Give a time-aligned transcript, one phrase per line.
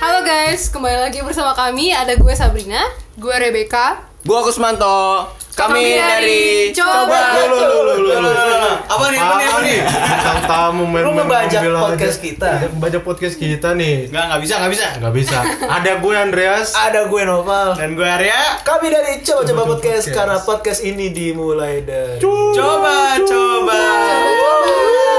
[0.00, 1.92] Halo guys, kembali lagi bersama kami.
[1.92, 2.80] Ada gue Sabrina,
[3.20, 4.08] gue Rebecca.
[4.20, 5.28] Gua Kusmanto.
[5.56, 6.42] Kami, Kami dari
[6.72, 7.36] Coba.
[7.36, 8.72] Lu, lu, lu, lu, lu, lu, lu.
[8.88, 9.20] Apa nih?
[9.20, 9.46] Apa nih?
[9.48, 9.78] Apa nih?
[9.84, 12.24] Bintang tamu main Lu mobil podcast aja.
[12.24, 12.50] kita.
[12.64, 14.08] Ngebajak podcast kita nih.
[14.08, 14.86] Enggak, enggak bisa, enggak bisa.
[15.00, 15.38] Nggak bisa.
[15.68, 16.68] Ada gue Andreas.
[16.72, 17.68] Ada gue Noval.
[17.76, 18.40] Dan gue Arya.
[18.64, 23.80] Kami dari Coba Coba Coba Podcast karena podcast ini dimulai dari Coba, coba.
[24.40, 25.09] Wah,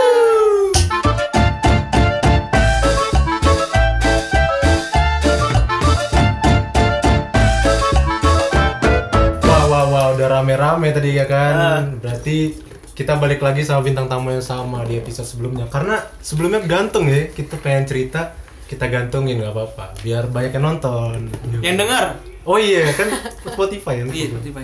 [10.31, 11.53] rame-rame tadi ya kan.
[11.55, 11.79] Ah.
[11.99, 12.55] Berarti
[12.91, 15.67] kita balik lagi sama bintang tamu yang sama di episode sebelumnya.
[15.67, 18.35] Karena sebelumnya gantung ya, kita pengen cerita,
[18.67, 19.85] kita gantungin nggak apa-apa.
[20.03, 21.27] Biar banyak yang nonton.
[21.59, 22.05] Yang dengar.
[22.47, 23.07] Oh iya, kan
[23.45, 24.05] Spotify ya.
[24.09, 24.59] Iya, tiba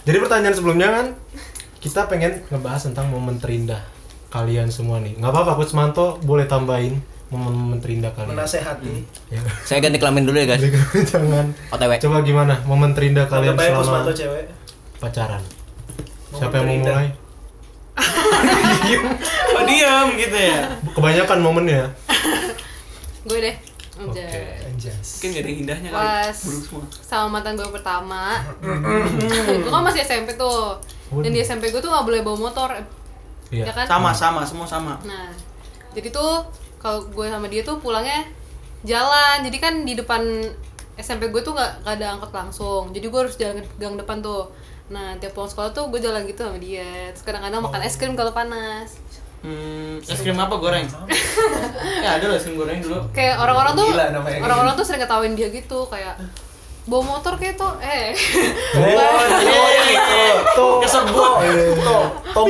[0.00, 1.06] Jadi pertanyaan sebelumnya kan
[1.80, 3.82] kita pengen ngebahas tentang momen terindah
[4.30, 5.18] kalian semua nih.
[5.18, 8.34] Nggak apa-apa, Coach Manto boleh tambahin momen-momen terindah kalian.
[8.34, 8.94] menasehati.
[9.28, 9.40] Ya.
[9.68, 10.62] Saya ganti kelamin dulu ya guys.
[11.06, 11.46] Jangan.
[11.70, 11.92] OTW.
[12.00, 14.44] Coba gimana momen terindah kalian aja selama Kusmanto cewek.
[14.98, 15.42] pacaran?
[16.28, 16.94] Momen Siapa yang mau terindah.
[16.94, 17.08] mulai?
[19.50, 20.66] Oh, diam gitu ya.
[20.90, 21.84] Kebanyakan momennya.
[23.22, 23.56] Gue deh.
[24.00, 24.64] Oke, Anjay.
[24.64, 25.20] anjas.
[25.20, 26.00] Gak ada indahnya kali.
[26.00, 26.84] Pas Buruk semua.
[27.04, 28.40] sama mantan gue pertama,
[29.60, 30.80] gue kan masih SMP tuh.
[31.12, 32.72] Dan di SMP gue tuh gak boleh bawa motor,
[33.52, 33.68] Iya.
[33.68, 33.84] ya kan?
[33.84, 34.96] Sama, sama, semua sama.
[35.04, 35.28] Nah,
[35.92, 36.48] jadi tuh
[36.80, 38.24] kalau gue sama dia tuh pulangnya
[38.82, 39.44] jalan.
[39.44, 40.22] Jadi kan di depan
[40.96, 42.90] SMP gue tuh nggak nggak ada angkot langsung.
[42.90, 44.48] Jadi gue harus jalan ke gang depan tuh.
[44.90, 47.14] Nah, tiap pulang sekolah tuh gue jalan gitu sama dia.
[47.14, 48.98] Terus kadang-kadang makan es krim kalau panas.
[49.40, 50.84] Hmm, es krim apa goreng?
[52.04, 52.98] ya ada loh es krim goreng dulu.
[53.14, 53.88] Kayak orang-orang tuh
[54.44, 56.18] orang-orang tuh sering ketawain dia gitu kayak
[56.88, 58.10] bawa motor kayak tuh eh
[58.74, 59.20] Oh,
[59.94, 60.24] itu.
[60.58, 60.76] Tuh.
[60.82, 61.32] Kesebut.
[61.80, 62.04] Tuh.
[62.34, 62.44] Bawa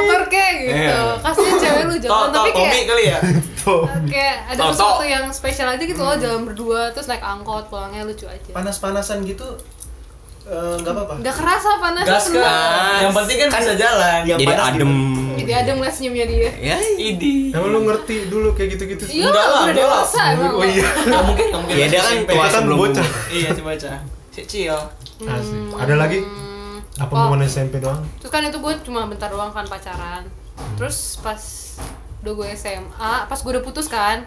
[0.00, 3.18] motor kayak gitu kasihan cewek lu jalan tapi Tommy kayak kali ya?
[3.62, 3.86] Tuh.
[4.10, 8.02] kayak ada Toh, sesuatu yang spesial aja gitu loh jalan berdua terus naik angkot pulangnya
[8.02, 9.46] lucu aja Panas-panasan gitu
[10.42, 11.14] eh, nggak apa-apa.
[11.22, 12.98] Nggak kerasa panas Gas kan.
[12.98, 14.20] Yang penting kan bisa jalan.
[14.26, 14.92] Yang Jadi adem.
[15.38, 16.76] Jadi ada ngeliat senyumnya dia Ya.
[16.98, 17.54] Idi.
[17.54, 19.06] Emang lu ngerti dulu kayak gitu-gitu?
[19.06, 19.74] Iya, Enggak lah, udah lah.
[19.74, 20.82] dewasa emang Oh iya.
[20.82, 21.76] Gak mungkin, gak mungkin.
[21.78, 22.30] Ya dia kan SMP.
[22.34, 23.08] tua kan sebelum bocah.
[23.30, 23.90] Iya, si baca.
[24.34, 24.78] Si Cil.
[25.22, 25.62] Asik.
[25.78, 26.18] Ada lagi?
[26.18, 28.02] Hmm, Apa oh, momen SMP doang?
[28.18, 30.26] Terus kan itu gue cuma bentar doang kan pacaran
[30.74, 31.38] Terus pas
[32.22, 32.86] udah gue SMA,
[33.22, 34.22] pas gue udah putus kan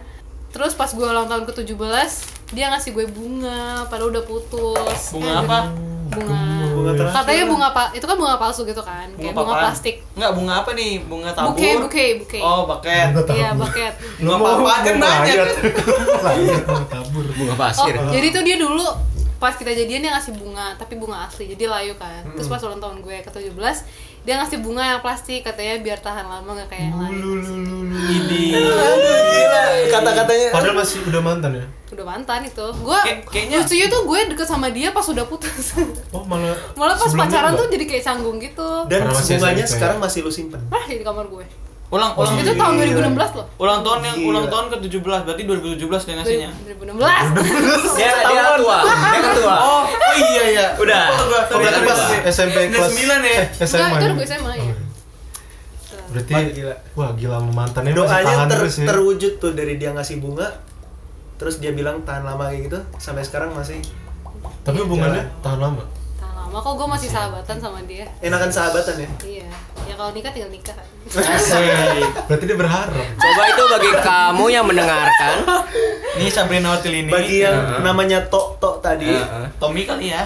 [0.46, 2.10] Terus pas gue ulang tahun ke-17
[2.50, 5.58] Dia ngasih gue bunga, padahal udah putus Bunga Eh, apa?
[6.06, 6.40] Bunga
[6.70, 7.14] Bunga terakhir.
[7.14, 7.84] Katanya bunga apa?
[7.90, 9.62] Itu kan bunga palsu gitu kan Kayak bunga apaan?
[9.66, 10.92] plastik Enggak, bunga apa nih?
[11.02, 11.48] Bunga tabur.
[11.52, 13.08] Buke, buke, buke Oh, buket.
[13.28, 15.36] Iya, buket Bunga apa-apaan kan banyak.
[17.32, 17.94] Bunga Oh, pasir.
[18.08, 18.86] jadi tuh dia dulu
[19.46, 22.26] pas kita jadian dia ngasih bunga, tapi bunga asli, jadi layu kan.
[22.34, 23.54] Terus pas ulang tahun gue ke-17,
[24.22, 27.14] dia ngasih bunga yang plastik, katanya biar tahan lama gak kayak yang lain.
[28.26, 29.64] Gila.
[29.88, 30.48] Kata-katanya.
[30.50, 31.66] Padahal masih udah mantan ya?
[31.88, 32.66] Udah mantan itu.
[32.76, 35.78] Gue Kayak- kayaknya- lucunya tuh gue deket sama dia pas udah putus.
[36.10, 37.60] Oh malah Malah pas pacaran enggak?
[37.60, 38.68] tuh jadi kayak canggung gitu.
[38.90, 40.58] Dan bunganya sekarang masih lu simpen.
[40.66, 41.46] Wah, di kamar gue.
[41.86, 43.46] Ulang ulang Itu tahun 2016 loh.
[43.56, 44.28] ulang tahun yang Gila.
[44.28, 46.50] ulang tahun ke-17 berarti 2017 dia ngasihnya.
[46.74, 46.98] 2016.
[47.94, 48.76] Dia dia ketua.
[48.82, 49.54] Dia ketua.
[49.56, 50.66] Oh, oh iya iya.
[50.74, 51.02] Udah.
[51.12, 52.00] Oh, gua- Oh, berarti pas.
[52.26, 53.30] SMP kelas sembilan ya?
[53.32, 54.74] eh, SMA Enggak, itu gue SMA ya.
[56.06, 56.74] Berarti Wah, gila.
[56.94, 58.86] wah gila mantannya Doanya tahan ter- terus ya.
[58.86, 60.48] terwujud tuh dari dia ngasih bunga.
[61.36, 63.78] Terus dia bilang tahan lama kayak gitu sampai sekarang masih
[64.62, 65.82] Tapi hubungannya tahan lama.
[66.56, 68.08] Lama kok gue masih sahabatan sama dia.
[68.24, 69.10] enakan sahabatan ya.
[69.20, 69.48] Iya.
[69.92, 70.88] Ya kalau nikah tinggal nikah kan.
[72.32, 72.96] Berarti dia berharap.
[72.96, 75.36] Coba itu bagi kamu yang mendengarkan.
[76.16, 77.12] Nih Sabrina Hotel ini.
[77.12, 79.44] Bagi yang namanya Tok Tok tadi, Heeh.
[79.60, 80.24] Tommy kali ya.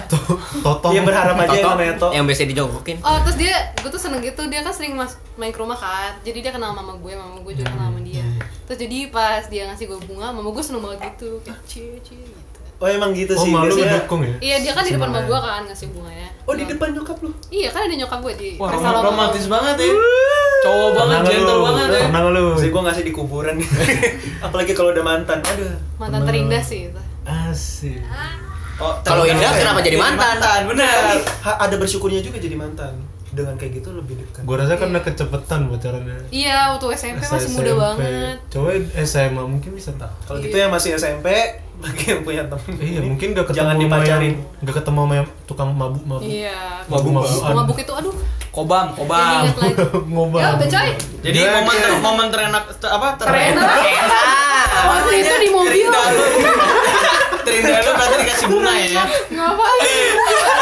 [0.63, 0.95] Totong.
[0.95, 2.11] dia berharap aja yang Toto namanya Tok.
[2.15, 2.97] yang biasa dijogokin.
[3.03, 6.15] Oh terus dia, gue tuh seneng gitu, dia kan sering mas main ke rumah kan
[6.23, 8.23] Jadi dia kenal mama gue, mama gue juga kenal sama dia
[8.71, 12.23] Terus jadi pas dia ngasih gue bunga, mama gue seneng banget gitu Kayak cie cie
[12.23, 12.50] gitu
[12.81, 13.53] Oh emang gitu Oh sih.
[13.53, 14.33] biasanya- ngedukung ya?
[14.41, 15.27] Iya dia kan di depan mama ya.
[15.27, 17.29] gue kan ngasih bunganya Oh di depan nyokap lu.
[17.47, 19.93] Iya kan ada nyokap gue di Wah, rom- romantis banget ya.
[20.61, 22.01] Cowok banget, Tenang gentle banget ya.
[22.03, 22.45] Tenang lu.
[22.53, 23.55] Jadi gua ngasih di kuburan.
[24.45, 25.39] Apalagi kalau udah mantan.
[25.39, 25.73] Aduh.
[25.95, 28.01] Mantan terindah sih itu Asik.
[28.77, 29.61] Oh, Kalau Indah ya?
[29.61, 30.41] kenapa jadi mantan?
[30.41, 31.21] Mantan, benar.
[31.61, 32.97] Ada bersyukurnya juga jadi mantan.
[33.31, 34.43] Dengan kayak gitu lebih dekat.
[34.43, 36.27] Gua rasa karena kecepetan pacarannya.
[36.29, 38.69] Iya waktu SMP masih muda banget Coba
[39.01, 40.11] SMA mungkin bisa tak.
[40.21, 40.45] Kalau Iya.
[40.45, 41.27] gitu yang masih SMP,
[41.77, 42.75] bagi yang punya temen.
[42.77, 44.33] Iya, mungkin gak ketemu Jangan dipacarin.
[44.35, 46.27] yang- Gak ketemu sama yang tukang mabuk-mabuk.
[46.27, 47.53] Iya Mabuk-mabukan.
[47.55, 48.15] Mabuk itu aduh
[48.51, 49.47] Kobam, kobam.
[50.11, 50.37] Ngobam.
[50.37, 50.89] Ya udah coy
[51.23, 53.15] Jadi Gak, momen ter- momen terenak ter- apa?
[53.15, 53.63] Terenak
[54.83, 55.87] Waktu itu di mobil
[57.45, 57.91] Terindah lu.
[57.91, 59.03] Berarti dikasih bunga ya.
[59.31, 59.87] Ngapain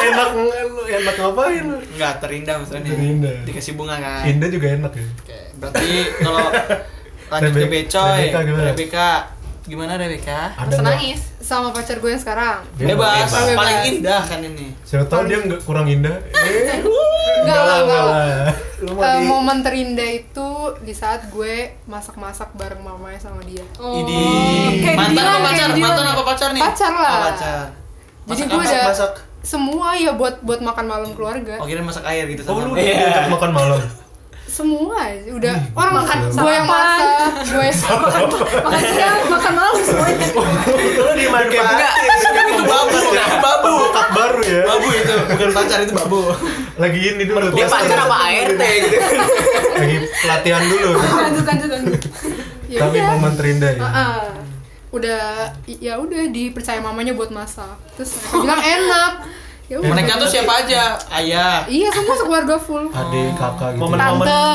[0.09, 1.65] enak lu enak ngapain?
[1.95, 2.91] Enggak, terindah maksudnya.
[2.91, 3.35] Terindah.
[3.45, 4.23] Dikasih bunga kan.
[4.25, 5.05] Indah juga enak ya.
[5.05, 5.89] Oke, berarti
[6.19, 6.47] kalau
[7.29, 8.63] lanjut ke Becoy, Rebecca?
[8.73, 9.07] Rebecca
[9.69, 10.49] Gimana Rebecca?
[10.55, 12.65] Ada Masa nangis Sama pacar gue yang sekarang.
[12.73, 13.53] Bebas, Bebas.
[13.53, 14.73] paling indah kan ini.
[14.81, 16.17] Siapa tahu dia nggak kurang indah.
[17.31, 18.51] Eh, Enggak lah, enggak lah.
[18.81, 20.49] Lu Eh, momen terindah itu
[20.81, 21.55] di saat gue
[21.85, 23.63] masak-masak bareng mamanya sama dia.
[23.75, 23.95] Oh.
[23.95, 24.19] Idi.
[24.81, 25.69] Kayak Mantan Dilan, apa pacar?
[25.69, 25.79] Dilan.
[25.85, 26.61] Mantan apa pacar nih?
[26.61, 27.11] Pacar lah.
[27.11, 27.59] Oh, pacar.
[28.25, 28.67] Jadi Masak gue apa?
[28.67, 29.13] udah masak.
[29.39, 31.55] semua ya buat buat makan malam keluarga.
[31.55, 32.59] Oh, kira masak air gitu Oh sama.
[32.61, 33.79] lu udah diajak makan malam.
[34.59, 34.99] Semua
[35.39, 37.67] udah orang makan makan gue yang masak, gue
[38.59, 40.27] Makan siang, makan malam semuanya.
[40.99, 41.87] lu dimanfaatin.
[42.59, 43.73] itu babu, itu babu.
[43.87, 44.63] Bakat baru ya.
[44.67, 46.19] Babu itu, bukan pacar itu babu.
[46.75, 47.55] Lagi ini dulu.
[47.55, 48.97] Dia pacar apa ART gitu.
[49.79, 49.97] Lagi
[50.27, 50.91] pelatihan dulu.
[51.23, 52.01] Lanjut, lanjut, lanjut.
[52.67, 53.07] ya Tapi udah.
[53.15, 53.79] momen terindah ya.
[53.79, 54.23] Ah, ah.
[54.91, 55.21] udah
[55.71, 57.79] ya udah dipercaya mamanya buat masak.
[57.95, 59.13] Terus mereka bilang enak.
[59.69, 59.89] Ya udah.
[59.91, 60.97] Mereka tuh siapa aja?
[61.07, 61.61] Ayah.
[61.63, 62.89] Iya semua sekeluarga full.
[62.89, 63.81] Adik, kakak gitu.
[63.81, 64.45] Momen-momen Tante,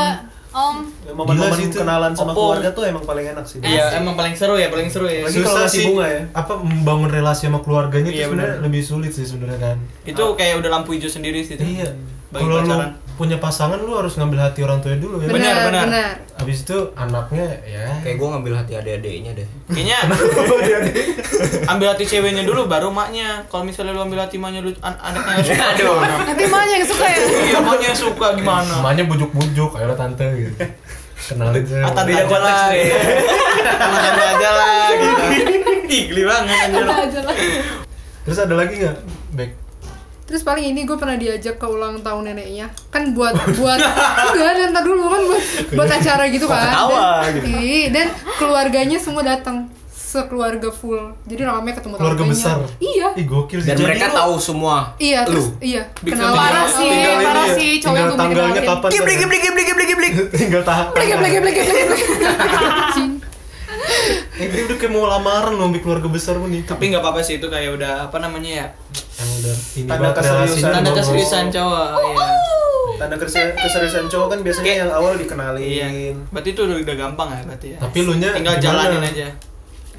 [0.51, 0.77] Om,
[1.09, 1.77] momen-momen Gila sih itu.
[1.77, 2.39] kenalan sama Oppo.
[2.55, 3.59] keluarga tuh emang paling enak sih.
[3.59, 5.23] Iya, emang paling seru ya, paling seru ya.
[5.23, 6.21] Lagi kalau masih bunga ya.
[6.31, 8.67] Apa membangun relasi sama keluarganya itu Iya, sebenarnya benar.
[8.67, 9.77] lebih sulit sih sebenarnya kan.
[10.03, 11.55] Itu kayak udah lampu hijau sendiri sih.
[11.55, 11.63] itu.
[11.63, 11.91] Iya.
[12.31, 12.91] Bagi Kalau lu pacaran.
[13.15, 15.31] Punya pasangan lu harus ngambil hati orang tua dulu ya.
[15.31, 15.87] Benar, benar.
[16.35, 17.87] Habis itu anaknya ya.
[18.03, 19.47] Kayak gue ngambil hati adik-adiknya deh.
[19.71, 19.99] Kayaknya
[21.73, 23.47] ambil hati ceweknya dulu baru maknya.
[23.47, 25.65] Kalau misalnya lu ambil hati maknya lu an anaknya suka.
[25.75, 25.97] Aduh.
[26.03, 27.19] Nanti mamanya yang suka ya.
[27.23, 28.73] Iya, maknya yang suka gimana?
[28.79, 30.55] Namanya bujuk-bujuk, ayolah tante gitu.
[31.25, 31.83] Kenalin saya.
[31.89, 32.69] Ata Beda aja konteks lah.
[32.69, 32.85] nih.
[33.79, 35.23] Sama tante aja lah gitu.
[35.87, 36.85] Ih, geli banget anjir.
[36.85, 37.37] aja lah.
[38.25, 38.97] Terus ada lagi nggak?
[39.33, 39.51] Back.
[40.25, 43.77] Terus paling ini gue pernah diajak ke ulang tahun neneknya kan buat buat
[44.33, 45.43] enggak dan ntar dulu kan buat
[45.77, 47.47] buat acara gitu kan ketawa dan, gitu.
[47.61, 48.07] Ih, dan
[48.41, 52.57] keluarganya semua datang sekeluarga full jadi ramai ketemu Keluarga besar.
[52.79, 53.69] iya Ih gokil sih.
[53.69, 54.77] Dan Jadi mereka lu tahu semua.
[54.97, 55.29] iya Lu.
[55.29, 56.41] terus iya Big kenalan family.
[56.41, 58.89] Parah sih, parah ya, sih, cowok gue tanggalnya kapan?
[58.95, 60.13] Giblik, giblik, giblik, giblik, giblik.
[60.33, 60.87] tinggal tahap.
[60.97, 63.14] Blek, blek, blek, blek,
[64.35, 66.63] dia udah kayak mau lamaran loh, keluarga besar pun nih.
[66.63, 68.67] Tapi nggak apa-apa sih itu kayak udah apa namanya ya?
[69.15, 70.71] Yang udah ini Tanda keseriusan.
[70.73, 71.87] Tanda keseriusan cowok.
[71.95, 72.27] Iya.
[72.95, 75.21] Tanda kese- keseriusan cowok kan biasanya Kayak- yang awal Iya.
[75.21, 76.15] dikenalin.
[76.29, 77.79] Berarti itu udah, udah gampang ya berarti ya.
[77.79, 78.65] Tapi lu nya tinggal gimana?
[78.91, 79.29] jalanin aja.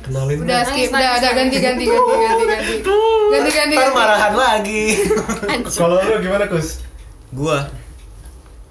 [0.02, 0.70] Kenalin udah dong.
[0.70, 2.74] skip udah udah ganti ganti ganti ganti ganti
[3.26, 4.84] ganti ganti Ntar ganti marahan lagi.
[5.72, 6.84] Kalau lu gimana Kus?
[7.32, 7.58] Gua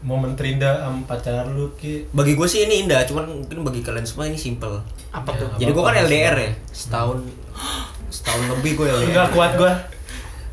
[0.04, 4.04] Momen terindah sama pacar lu ki bagi gue sih ini indah, cuman mungkin bagi kalian
[4.04, 4.76] semua ini simple.
[5.08, 5.48] Apa Ya, tuh?
[5.56, 5.96] Jadi gue kan.
[5.96, 7.24] LDR ya, setahun
[8.12, 9.08] setahun lebih gue LDR.
[9.08, 9.72] Enggak kuat gua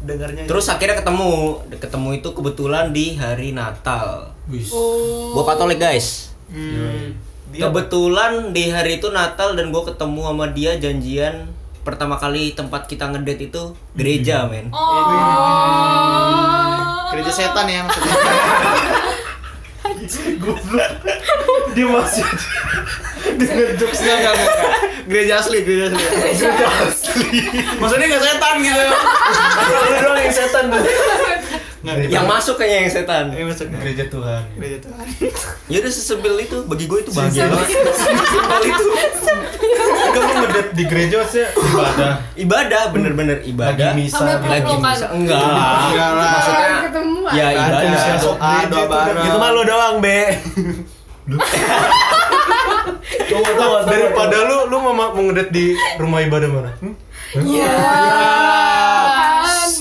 [0.02, 0.48] dengarnya.
[0.48, 1.32] Terus akhirnya ketemu,
[1.78, 4.32] ketemu itu kebetulan di hari Natal.
[4.48, 4.72] Wis.
[4.72, 5.36] Oh.
[5.36, 6.32] Gue Katolik guys.
[6.48, 7.12] Hmm.
[7.52, 11.52] dia Kebetulan di hari itu Natal dan gue ketemu sama dia janjian
[11.82, 14.72] pertama kali tempat kita ngedate itu gereja men.
[14.72, 14.88] Oh.
[17.12, 18.16] Gereja setan ya maksudnya.
[20.38, 20.92] Goblok.
[21.72, 22.26] Dia masih
[23.38, 24.50] Dengan jokesnya enggak enggak.
[24.50, 24.76] enggak.
[25.08, 26.02] Gereja asli, gereja asli.
[26.02, 26.48] Gereja
[26.86, 27.40] asli.
[27.78, 28.82] Maksudnya enggak setan gitu.
[28.82, 30.84] lu doang yang setan tuh.
[31.82, 33.26] Yang masuk kayaknya yang setan.
[33.34, 34.42] Ini maksudnya gereja Tuhan.
[34.54, 35.06] gereja Tuhan.
[35.66, 37.68] Ya udah sesebel itu, bagi gue itu bahagia banget.
[37.98, 38.86] Sesimpel itu.
[40.12, 42.14] Enggak lu ngedate di gereja maksudnya ibadah.
[42.38, 43.92] Ibadah, bener-bener Lagi ibadah.
[43.98, 44.52] misa Sambil gitu.
[44.52, 45.08] Lagi misa.
[45.10, 45.42] Enggak.
[45.42, 46.30] Enggak lah.
[46.30, 47.52] Maksudnya ketemu ya ah.
[47.52, 47.80] ibadah.
[47.82, 48.18] Ada.
[48.22, 49.26] doa, doa bareng.
[49.26, 50.20] Itu mah lu doang, Be.
[53.30, 56.72] Tunggu, tunggu, Daripada lu lu mau mau ngedate di rumah ibadah mana?
[56.82, 56.94] Hmm?
[57.40, 57.74] Iya.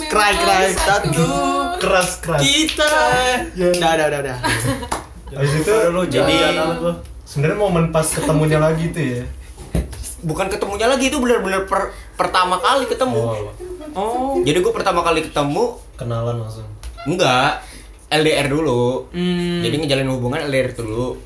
[0.07, 1.69] Cry, cry, satu.
[1.80, 2.40] Keras keras.
[2.40, 2.92] Kita.
[3.56, 4.37] Udah, udah, udah, udah.
[5.32, 6.37] Habis itu lu Jadi-
[6.76, 6.92] lu.
[7.22, 9.25] sebenarnya momen pas ketemunya lagi tuh ya.
[10.20, 13.16] Bukan ketemunya lagi itu bener-bener per- pertama kali ketemu.
[13.16, 13.37] Oh,
[13.90, 14.38] Oh.
[14.38, 15.64] Jadi gue pertama kali ketemu
[15.96, 16.68] kenalan langsung.
[17.00, 17.64] enggak
[18.06, 19.08] LDR dulu.
[19.08, 19.62] Hmm.
[19.62, 21.16] Jadi ngejalin hubungan LDR dulu.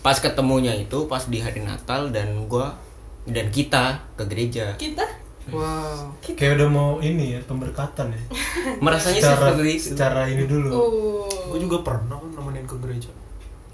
[0.00, 2.74] Pas ketemunya itu pas di hari Natal dan gua
[3.22, 4.74] dan kita ke gereja.
[4.74, 5.06] Kita?
[5.50, 6.14] Wow.
[6.22, 8.22] Kayak udah mau ini ya pemberkatan ya.
[8.84, 9.86] Merasanya sih secara seperti itu.
[9.90, 10.68] secara ini dulu.
[10.70, 11.26] Oh.
[11.50, 13.10] Gua juga pernah kan nemenin ke gereja.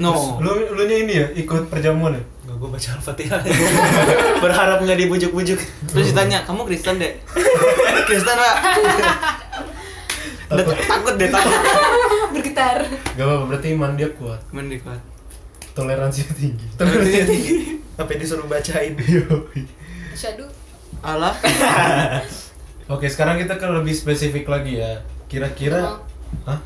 [0.00, 0.40] No.
[0.40, 2.24] Lu lu nya ini ya ikut perjamuan ya?
[2.46, 3.40] Enggak gua baca Al-Fatihah.
[4.44, 5.58] Berharap nggak dibujuk-bujuk.
[5.92, 7.20] Terus ditanya, kamu Kristen dek?
[8.08, 8.56] Kristen pak?
[10.48, 10.74] Takut.
[10.80, 11.60] Takut deh, takut.
[12.32, 12.78] Bergetar.
[12.88, 14.40] Gak apa-apa berarti iman dia kuat.
[14.48, 15.02] Mending kuat.
[15.76, 16.66] Toleransinya tinggi.
[16.80, 17.54] Toleransinya tinggi.
[17.92, 18.96] Sampai disuruh bacain.
[20.16, 20.48] Shadow.
[21.00, 21.34] Allah.
[22.92, 25.04] Oke, sekarang kita ke lebih spesifik lagi ya.
[25.28, 26.00] Kira-kira
[26.44, 26.60] Hah?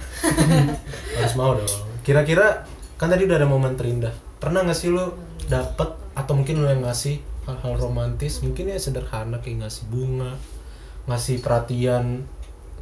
[1.19, 1.71] Harus mau dong.
[2.03, 4.11] Kira-kira kan tadi udah ada momen terindah.
[4.39, 5.15] Pernah gak sih lo
[5.47, 10.39] dapet atau mungkin lo yang ngasih hal-hal romantis, mungkin ya sederhana kayak ngasih bunga,
[11.07, 12.23] ngasih perhatian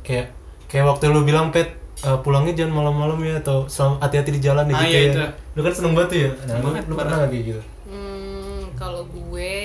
[0.04, 0.32] kayak
[0.68, 3.64] kayak waktu lo bilang pet eh, pulangnya jangan malam-malam ya atau
[4.00, 5.08] hati-hati di jalan ya Ah, gitu iya, ya.
[5.08, 5.20] itu.
[5.56, 6.30] Lo kan seneng banget tuh ya.
[6.48, 7.62] Nah, Banget, lo pernah gak kayak gitu?
[7.88, 9.56] Hmm, kalau gue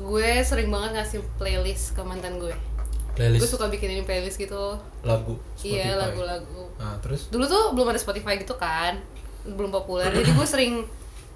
[0.00, 2.52] gue sering banget ngasih playlist ke mantan gue.
[2.52, 4.80] Gue Playlist suka bikinin playlist gitu.
[5.04, 5.36] Lagu.
[5.60, 6.00] iya Spotify.
[6.00, 6.62] lagu-lagu.
[6.80, 7.28] Nah, terus?
[7.28, 8.96] Dulu tuh belum ada Spotify gitu kan.
[9.44, 10.08] Belum populer.
[10.08, 10.74] Jadi gue sering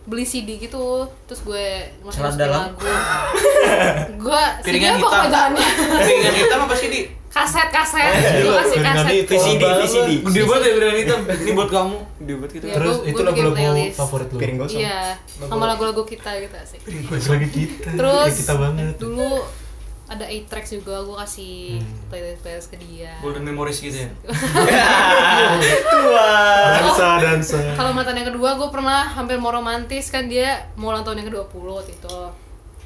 [0.09, 1.04] beli CD gitu.
[1.28, 1.66] Terus gue
[2.00, 2.80] masukin lagu.
[4.25, 5.12] Gue CD apa hitam.
[5.12, 5.66] kebacaannya
[6.00, 7.00] Piringan hitam apa di?
[7.35, 9.12] Kaset kaset gue kasih kaset.
[9.26, 9.62] VCD.
[9.83, 11.21] VCD Gede banget ya piringan hitam.
[11.26, 11.97] Ini buat kamu.
[12.17, 12.64] Gede banget gitu.
[12.64, 13.59] Iya, Terus itu lagu-lagu
[13.93, 14.38] favorit lu.
[14.38, 15.00] piring gosong iya
[15.37, 16.79] sama lagu-lagu kita gitu sih
[17.11, 17.88] Lagi kita.
[17.93, 18.95] terus kita banget.
[18.97, 19.43] dulu
[20.05, 22.07] ada 8 tracks juga gue kasih Hmm.
[22.07, 24.11] playlist playlist ke dia Golden memories gitu ya.
[26.75, 27.59] Dansa dansa.
[27.73, 31.29] kalau mantan yang kedua gue pernah hampir mau romantis kan dia mau ulang tahun yang
[31.29, 32.19] ke 20 waktu itu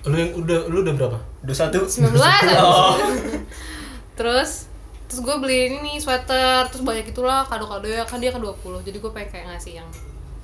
[0.05, 1.19] Lu yang udah lu udah berapa?
[1.41, 2.15] dua satu 19
[4.19, 4.67] terus
[5.07, 8.99] terus gue beli ini sweater terus banyak itulah kado-kado ya kan dia ke 20 jadi
[8.99, 9.89] gue pengen kayak ngasih yang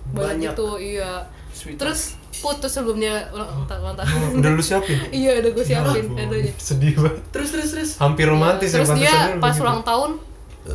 [0.06, 0.52] banyak, Banyak.
[0.52, 1.76] gitu iya Sweet.
[1.76, 2.00] terus
[2.34, 4.98] putus sebelumnya ulang tahun ulang tahun Oh, udah lu siapin?
[5.10, 7.22] iya udah gue siapin Oh, kadonya Sedih banget.
[7.30, 7.90] Terus terus terus.
[7.96, 9.64] Hampir romantis terus ya dia pantesannya lu pas begitu.
[9.64, 10.10] ulang tahun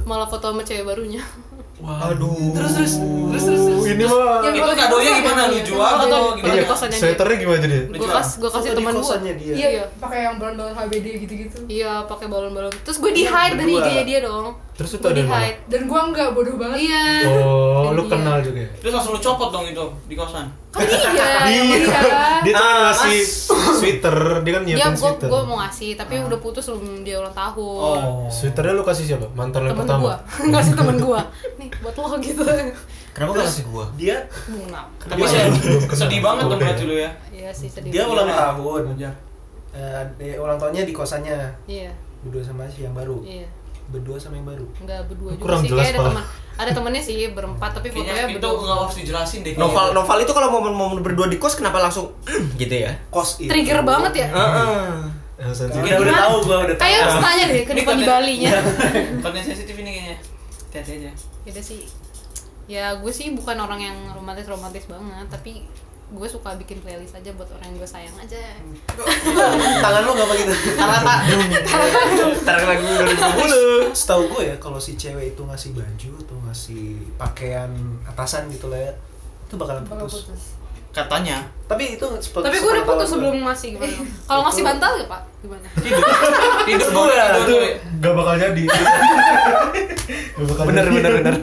[0.04, 1.24] malah foto sama cewek barunya
[1.80, 2.52] Waduh.
[2.52, 3.62] Terus terus terus terus.
[3.62, 3.84] terus.
[3.88, 5.42] Ini mah Yang Itu kadonya gimana?
[5.46, 6.54] Lu jual atau gimana?
[6.54, 7.78] di kosannya sweaternya gimana jadi?
[7.90, 9.54] gue kas gue kasih teman gue kosannya dia.
[9.56, 13.56] iya iya pakai yang balon-balon HBD gitu-gitu iya pakai balon-balon terus gue di Iya, hide
[13.58, 13.74] dari.
[13.74, 15.52] IG dia dong Terus itu ada mana?
[15.68, 18.10] dan gua enggak bodoh banget iya Oh, lu dia.
[18.10, 18.70] kenal juga ya?
[18.80, 20.48] Terus langsung lu copot dong itu di kosan.
[20.70, 22.00] kan iya yang iya
[22.40, 23.20] Dia tuh Ah, ngasih
[23.76, 25.28] sweater, dia kan dia nyiapin gue sweater.
[25.28, 27.60] gue mau ngasih tapi udah putus sebelum dia ulang tahun
[28.00, 28.24] Oh.
[28.26, 29.28] Sweaternya lu kasih siapa?
[29.30, 30.16] Mantan lu pertama?
[30.16, 30.16] gue
[30.54, 31.22] ngasih temen gue
[31.60, 32.44] nih buat lo gitu
[33.10, 37.12] kenapa gak kasih gua Dia bunga Tapi sedih, sedih banget dong berarti lu ya.
[37.30, 38.38] iya sih sedih dia ulang Iya.
[38.56, 38.84] tahun.
[40.18, 41.36] Eh, ulang tahunnya di kosannya.
[41.66, 43.20] iya Berdua sama si yang baru.
[43.22, 43.44] iya
[43.90, 44.66] Berdua sama yang baru.
[44.76, 46.10] nggak berdua juga Kurang sih jelas, kayak ada Pak.
[46.12, 46.24] teman
[46.60, 49.54] ada temennya sih berempat tapi Kayaknya fotonya itu berdua nggak harus dijelasin deh.
[49.54, 49.96] Noval kayaknya.
[49.96, 52.08] Noval itu kalau momen-momen berdua di kos kenapa langsung
[52.62, 53.50] gitu ya Kos itu.
[53.50, 54.88] trigger banget ya Heeh.
[55.50, 55.80] Sensitif.
[55.80, 56.84] Udah udah tahu gua udah tahu.
[56.84, 58.52] kayak harus tanya deh ke Ini Diva di Bali nya
[59.24, 60.18] Konten sensitif ini kayaknya.
[60.70, 61.12] Hati-hati aja.
[61.42, 61.82] Beda sih
[62.70, 65.66] ya gue sih bukan orang yang romantis romantis banget tapi
[66.10, 68.42] gue suka bikin playlist aja buat orang yang gue sayang aja
[69.80, 70.54] Tangan lu enggak begitu.
[72.42, 72.86] Ntar lagu
[73.38, 73.94] Mulu.
[73.94, 76.86] Setahu gue ya kalau si cewek itu ngasih baju atau ngasih
[77.22, 77.70] pakaian
[78.10, 78.92] atasan gitu lah ya,
[79.46, 80.26] itu bakalan bakal putus.
[80.26, 80.42] putus
[80.90, 81.46] Katanya.
[81.70, 83.14] Tapi itu tapi gue udah putus gue.
[83.14, 83.94] sebelum ngasih gimana
[84.26, 86.06] kalau ngasih bantal ya pak gimana Tidur.
[86.66, 87.62] Tidur Itu ya, tidur,
[88.02, 88.64] gak bakal jadi.
[90.34, 90.96] Gak bakal bener jadi.
[90.98, 91.36] bener bener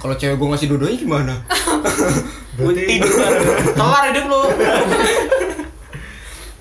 [0.00, 1.34] kalau cewek gua ngasih dua-duanya gimana
[2.60, 3.10] Berarti Tidur.
[3.72, 4.42] Kelar hidup lu.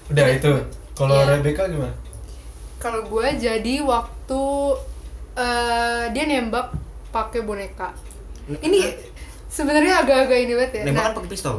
[0.10, 0.52] udah itu.
[0.94, 1.26] Kalau Iya.
[1.34, 1.96] Rebecca gimana?
[2.80, 4.44] kalau gue jadi waktu
[5.36, 6.72] eh, dia nembak
[7.12, 7.92] pakai boneka
[8.64, 8.88] ini
[9.46, 11.56] sebenarnya agak-agak ini banget ya nembak Nah, kan pakai pistol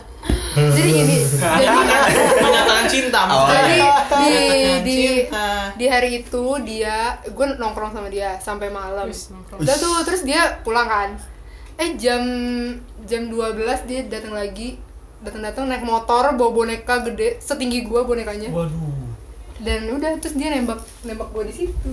[0.76, 1.76] jadi gini jadi
[2.40, 3.20] Menyatakan cinta.
[3.28, 3.46] Oh.
[3.46, 3.78] Jadi
[4.16, 4.32] di
[4.80, 5.76] di cinta.
[5.76, 9.06] di hari itu dia gue nongkrong sama dia sampai malam.
[9.54, 11.14] Udah tuh terus dia pulang kan.
[11.80, 12.20] Eh jam
[13.02, 13.56] jam 12
[13.88, 14.76] dia datang lagi
[15.20, 19.08] datang-datang naik motor bawa boneka gede setinggi gua bonekanya Waduh.
[19.58, 21.92] dan udah terus dia nembak nembak gua di situ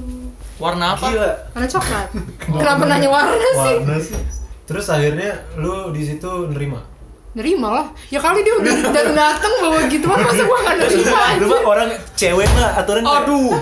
[0.58, 1.08] Warna apa?
[1.08, 1.32] Gila.
[1.51, 2.08] warna coklat
[2.60, 4.20] kenapa nanya warna sih Warna sih.
[4.63, 6.84] Terus akhirnya lu di situ nerima.
[7.32, 11.15] nerima lah ya kali dia udah datang datang bawa gitu kan masa gua nggak nerima
[11.38, 13.56] Lu mah orang cewek mah aturan Aduh.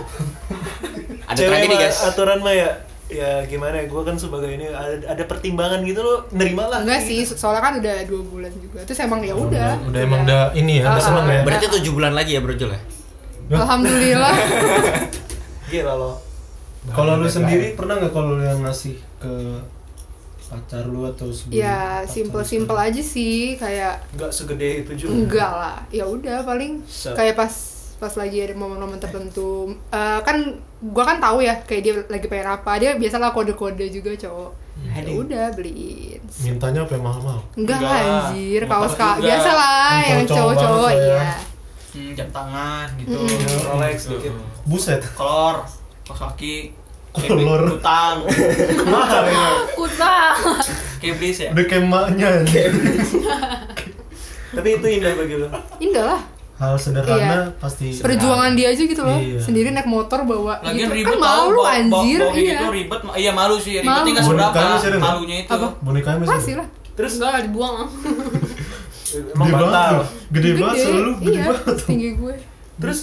[1.26, 2.70] ada cewek mah guys aturan mah ya
[3.06, 3.78] ya gimana?
[3.78, 7.62] Ya gue kan sebagai ini ada, ada pertimbangan gitu lo nerima lah enggak sih soalnya
[7.62, 8.80] kan udah dua bulan juga.
[8.82, 9.78] Terus emang ya udah.
[9.86, 11.42] Udah emang udah ini ya, udah Ah, seneng ya.
[11.46, 12.82] berarti tujuh bulan lagi ya brojol ya?
[13.52, 14.36] Alhamdulillah.
[15.72, 16.12] Gila lo.
[16.86, 19.34] Kalau lu sendiri pernah nggak kalau lu yang ngasih ke
[20.46, 25.14] pacar lu atau sebelum ya simple simple aja sih kayak nggak segede itu juga.
[25.14, 25.78] Enggak lah.
[25.90, 27.54] Ya udah paling kayak pas
[27.96, 30.38] pas lagi ada momen-momen tertentu Eh, kan
[30.86, 34.92] gua kan tahu ya kayak dia lagi pengen apa dia biasalah kode-kode juga cowok ya
[35.00, 35.24] Aduh.
[35.24, 37.40] udah beliin Mintanya apa yang mahal-mahal?
[37.56, 37.96] enggak lah
[38.28, 39.26] anjir kaos kak juga.
[39.26, 41.00] biasa lah Yang cowok-cowok lah ya.
[41.00, 41.28] iya
[41.96, 43.16] Hmm, jam tangan gitu.
[43.16, 43.72] Mm-mm.
[43.72, 44.36] Rolex dikit
[44.68, 45.00] Buset.
[45.16, 45.64] Kolor,
[46.04, 46.76] kaos kaki,
[47.16, 47.72] Kolor.
[47.72, 48.28] utang,
[48.84, 49.48] Mahal ya.
[49.72, 50.36] Kuta.
[51.00, 51.56] keblis ya.
[51.56, 51.64] Udah
[54.52, 55.48] tapi itu indah bagi lo
[55.78, 56.22] indah lah
[56.56, 57.40] Hal sederhana Iya.
[57.54, 59.40] pasti perjuangan dia aja gitu loh Iya.
[59.40, 60.96] sendiri naik motor bawa Lagian gitu.
[60.96, 63.92] ribet kan malu bawa- anjir bawa, bawa iya gitu ribet, ma- iya malu sih, ribetnya
[63.94, 64.08] Malu.
[64.10, 64.60] nggak seberapa,
[64.98, 65.52] malunya itu.
[65.52, 65.68] Apa?
[65.78, 67.76] Bonekanya masih masih lah terus Enggak lah dibuang.
[69.16, 70.08] emang Gede batal banget.
[70.30, 71.76] Gede banget selalu gede iya banget.
[71.82, 72.36] tinggi gue
[72.76, 73.00] terus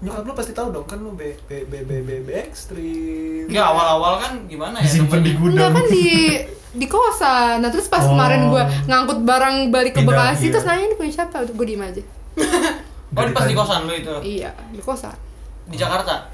[0.00, 3.66] nyokap lu pasti tahu dong kan lu B B B B B, B ekstrim Enggak
[3.66, 4.84] awal-awal kan gimana ya?
[4.84, 5.70] disimpan di gudang.
[5.70, 6.06] kan di
[6.72, 7.58] di kosan.
[7.58, 8.10] Nah terus pas Oh.
[8.10, 10.52] kemarin gue ngangkut barang balik ke Bekasi iya.
[10.52, 11.42] terus nanya ini punya siapa?
[11.44, 12.02] Gue diem aja.
[13.10, 14.14] Oh, di pas di kosan lu itu.
[14.22, 15.10] iya di kosan
[15.64, 16.30] Di Jakarta.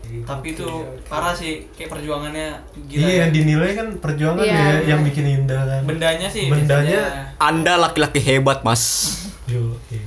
[0.00, 0.64] Tapi itu
[1.04, 2.98] parah sih kayak perjuangannya gila.
[2.98, 3.16] Iya, ya.
[3.20, 4.58] yang dinilai kan perjuangan Iya.
[4.80, 5.80] ya, yang bikin indah kan.
[5.84, 7.36] Bendanya sih Bendanya- biasanya.
[7.38, 8.82] Anda laki-laki hebat, Mas.
[9.46, 10.02] Yo, iya.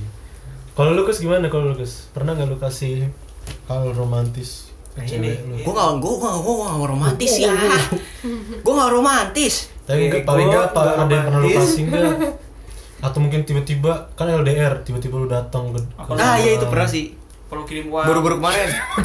[0.72, 2.10] Kalau lu Gus gimana kalau lu Gus?
[2.10, 3.06] Pernah nggak lu kasih
[3.64, 5.62] hal romantis ke Nah, cewek ini.
[5.62, 5.62] lu?
[5.62, 7.54] Gue gak, gue gak, gue gak romantis ya.
[8.60, 9.54] Gue gak romantis.
[9.84, 11.70] Tapi paling nggak apa ada yang pernah lu romantis.
[11.70, 12.14] kasih nggak?
[13.04, 17.12] Atau mungkin tiba-tiba kan LDR, tiba-tiba lu datang ke, ke Nah, iya itu pernah sih.
[17.44, 18.02] Perlu kirim uang.
[18.02, 18.68] Baru-baru kemarin.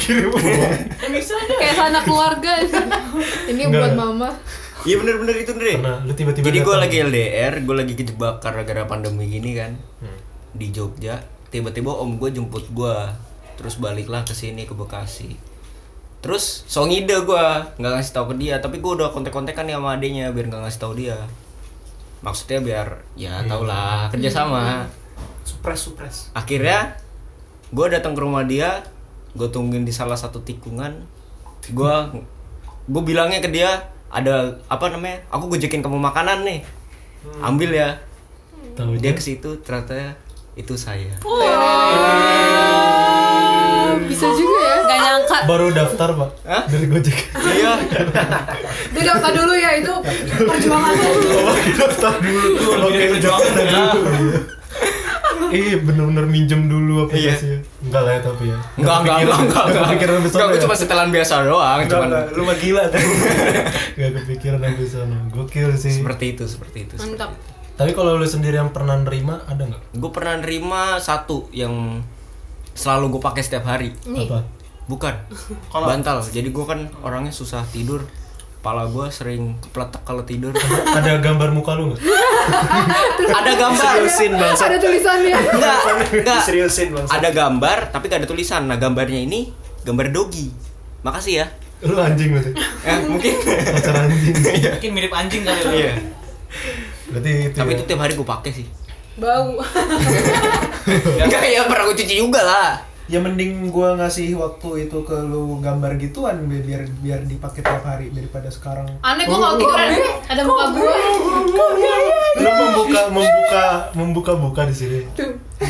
[0.96, 1.54] Kan bisa aja.
[1.54, 2.50] kayak sanak keluarga
[3.44, 4.32] ini buat mama
[4.80, 5.76] Iya bener-bener itu Andre.
[5.76, 9.76] Pernah, lu tiba-tiba Jadi gue lagi LDR, gue lagi kejebak karena gara pandemi gini kan
[10.00, 10.16] Hmm.
[10.50, 11.20] di Jogja.
[11.46, 12.96] Tiba-tiba om gue jemput gue,
[13.54, 15.36] terus baliklah ke sini ke Bekasi.
[16.20, 17.44] Terus so ngide gue
[17.76, 20.80] nggak ngasih tahu ke dia, tapi gue udah kontek-kontekan nih sama adenya biar nggak ngasih
[20.80, 21.20] tahu dia.
[22.20, 22.86] Maksudnya biar
[23.16, 24.84] ya tau lah kerjasama.
[25.40, 26.94] supres supres Akhirnya
[27.72, 28.84] gue datang ke rumah dia,
[29.32, 31.00] gue tungguin di salah satu tikungan.
[31.72, 31.94] Gue
[32.90, 35.22] gue bilangnya ke dia ada apa namanya?
[35.30, 36.60] Aku gojekin kamu makanan nih,
[37.40, 37.90] ambil ya.
[38.74, 40.18] Tahu Dia ke situ ternyata
[40.58, 41.14] itu saya.
[44.10, 44.49] bisa juga
[45.44, 46.62] baru daftar pak Hah?
[46.66, 47.18] dari Gojek.
[47.34, 47.72] Iya.
[48.90, 49.94] dia daftar dulu ya itu
[50.42, 51.38] perjuangan dulu
[51.76, 52.48] daftar dulu.
[52.52, 53.84] Itu lebih dari perjuangan ya.
[55.50, 57.58] Iya bener-bener minjem dulu aplikasinya.
[57.82, 58.58] Enggak lah ya tapi ya.
[58.78, 59.82] Enggak, enggak, enggak, enggak, enggak.
[59.82, 60.62] kepikiran sampai Enggak, sana gue ya?
[60.62, 63.02] cuma setelan biasa doang, cuman lu mah gila kan
[63.98, 65.16] Gak kepikiran sampai sana.
[65.28, 65.92] Gokil sih.
[65.92, 66.94] seperti itu, seperti itu.
[66.96, 67.34] mantap
[67.74, 69.82] Tapi kalau lu sendiri yang pernah nerima ada nggak?
[69.96, 72.04] Gue pernah nerima satu yang
[72.70, 73.90] selalu gue pakai setiap hari.
[74.06, 74.59] nih Apa?
[74.86, 75.14] Bukan.
[75.72, 76.22] Kalau- bantal.
[76.22, 78.06] Jadi gue kan orangnya susah tidur.
[78.60, 80.52] Kepala gue sering kepletek kalau tidur.
[81.00, 82.00] Ada gambar muka lu nggak?
[83.40, 83.84] ada gambar.
[83.96, 85.78] seriusin bangsa ada tulisannya Enggak,
[86.12, 86.40] enggak.
[86.44, 88.68] seriusin bangsa Ada gambar tapi gak ada tulisan.
[88.68, 89.48] Nah, gambarnya ini
[89.80, 90.52] gambar dogi.
[91.00, 91.46] Makasih ya.
[91.80, 92.52] Lu anjing berarti.
[92.84, 93.32] Ya, mungkin.
[93.48, 94.34] Pacar anjing.
[94.76, 95.72] Mungkin mirip anjing kali lu.
[95.80, 95.92] Iya.
[97.08, 97.56] Berarti itu.
[97.56, 97.76] Tapi ya.
[97.80, 98.66] itu tiap hari gue pakai sih.
[99.16, 99.56] bau
[101.16, 102.70] Enggak ya pernah gue cuci juga lah.
[103.10, 107.82] Ya mending gua ngasih waktu itu ke lu gambar gituan bi- biar biar dipakai tiap
[107.82, 109.74] hari daripada sekarang aneh gue kalau gitu
[110.24, 110.94] ada muka gue
[112.38, 114.98] lu membuka membuka membuka buka di sini.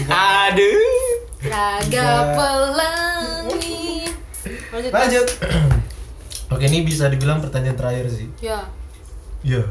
[0.07, 1.16] Aduh.
[1.42, 4.05] laga pelangi
[4.70, 5.26] lanjut lanjut
[6.53, 8.26] Oke, ini bisa dibilang pertanyaan terakhir sih.
[8.38, 8.59] ya
[9.40, 9.62] Iya.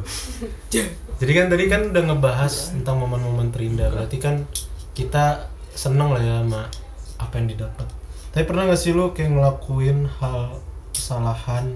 [1.19, 3.91] Jadi kan tadi kan udah ngebahas tentang momen-momen terindah.
[3.91, 4.47] Berarti kan
[4.93, 6.71] kita seneng lah ya sama
[7.19, 7.87] apa yang didapat.
[8.29, 10.57] Tapi pernah gak sih lu kayak ngelakuin hal
[10.89, 11.75] kesalahan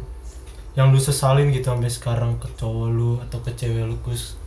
[0.74, 4.40] yang lu sesalin gitu sampai sekarang ke cowok lu atau ke cewek lu Gus?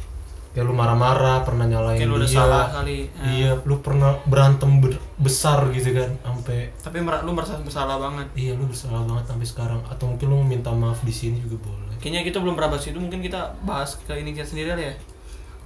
[0.50, 2.38] Kayak lu marah-marah, pernah nyalain Kayak lu udah dia.
[2.40, 2.98] salah kali.
[3.12, 3.28] Eh.
[3.28, 8.24] Iya, lu pernah berantem ber- besar gitu kan sampai Tapi mer- lu merasa bersalah banget.
[8.34, 12.00] iya lu bersalah banget sampai sekarang atau mungkin lu minta maaf di sini juga boleh.
[12.00, 14.94] Kayaknya kita belum pernah bahas itu, mungkin kita bahas ke ini kita sendiri ya.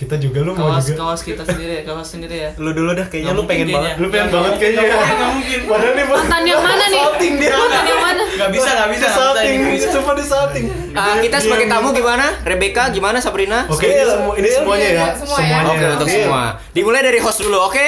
[0.01, 2.51] Kita juga lu mau Kawas juga kawas kita sendiri, kawas sendiri ya.
[2.57, 3.95] lu dulu dah kayaknya lu pengen banget.
[4.01, 4.81] Lu pengen banget kayaknya.
[4.81, 5.59] mungkin, nggak mungkin.
[5.69, 7.51] Padahal nih mantan yang mana nih Salting dia.
[7.53, 9.89] mantan yang mana Nggak bisa, nggak bisa, nggak bisa, salting, nggak bisa.
[9.93, 10.65] coba di salting.
[10.91, 12.27] Ah, kita sebagai tamu gimana?
[12.43, 13.69] Rebecca gimana Sabrina?
[13.69, 15.07] Oke, ini semua ini semuanya ya.
[15.13, 15.45] Semua ya.
[15.53, 15.69] Semuanya.
[15.69, 16.43] Oke untuk semua.
[16.73, 17.87] Dimulai dari host dulu, oke?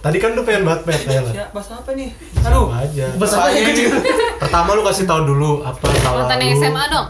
[0.00, 1.32] Tadi kan lu pengen banget pet ya lah.
[1.34, 2.08] Ya, bahas apa nih?
[2.42, 2.68] Aduh.
[2.68, 3.04] Apa aja.
[3.16, 3.88] Bahas apa Soalnya ini-
[4.36, 7.06] Pertama lu kasih tahu dulu apa salah mantan yang SMA dong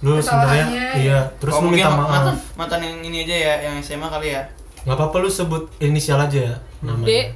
[0.00, 0.86] Lu sebenarnya Kesalahannya.
[0.96, 2.54] iya, terus Oh, lu minta ma- mantan, maaf.
[2.54, 4.42] mantan yang ini aja ya, yang SMA kali ya.
[4.80, 7.34] Enggak apa-apa lu sebut inisial aja ya D namanya.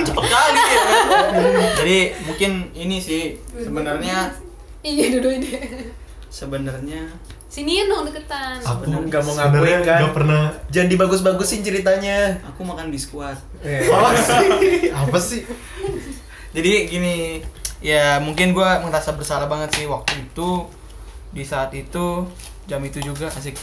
[0.00, 0.82] Cepet kali ya.
[1.78, 4.30] Jadi mungkin ini sih sebenarnya
[4.80, 5.50] iya dulu ini
[6.28, 7.02] sebenarnya
[7.46, 9.98] siniin dong deketan Aku Nggak mau ngakuin kan?
[10.00, 13.38] nggak pernah jangan dibagus-bagusin ceritanya aku makan biskuit.
[13.60, 14.46] eh, apa sih?
[14.90, 15.42] Apa sih?
[16.50, 17.42] Jadi gini,
[17.80, 20.48] ya mungkin gua merasa bersalah banget sih waktu itu
[21.34, 22.22] di saat itu
[22.70, 23.58] jam itu juga asik.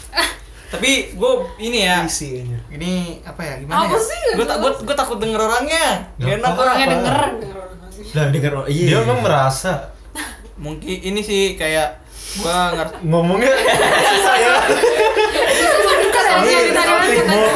[0.72, 4.00] Tapi gue ini ya, isi ini apa ya gimana Apa ya?
[4.00, 4.20] sih?
[4.40, 6.08] Gue tak gue gue takut denger orangnya.
[6.16, 6.60] Gak enak Apa?
[6.64, 6.94] orangnya Apa?
[6.96, 7.18] denger
[8.12, 8.98] Lah Dengar oh, Dia iya.
[9.04, 9.94] emang merasa
[10.62, 12.02] Mungkin ini sih kayak
[12.40, 13.54] gua ngerti ngomongnya
[16.42, 17.50] Dari tadi mana?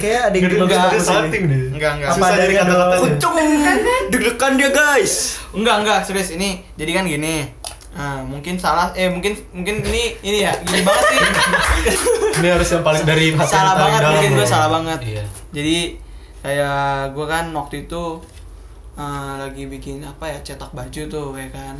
[0.00, 1.62] kayak ada yang Nggak dibagus-bagusin salting deh.
[1.76, 2.10] Enggak, enggak.
[2.16, 3.00] Susah dari kata-katanya.
[3.04, 3.34] Kucung.
[4.08, 5.14] Deg-degan dia, guys.
[5.52, 6.64] Enggak, enggak, serius ini.
[6.80, 7.34] Jadi kan gini.
[7.90, 11.18] Nah, mungkin salah eh mungkin mungkin ini ini ya gini banget sih.
[12.40, 14.48] Ini harus yang paling dari hati yang salah paling banget dalam mungkin gue loh.
[14.48, 15.00] salah banget.
[15.04, 15.24] Iya.
[15.52, 15.78] Jadi
[16.40, 18.02] kayak gue kan waktu itu
[18.96, 21.76] eh, lagi bikin apa ya cetak baju tuh ya kan.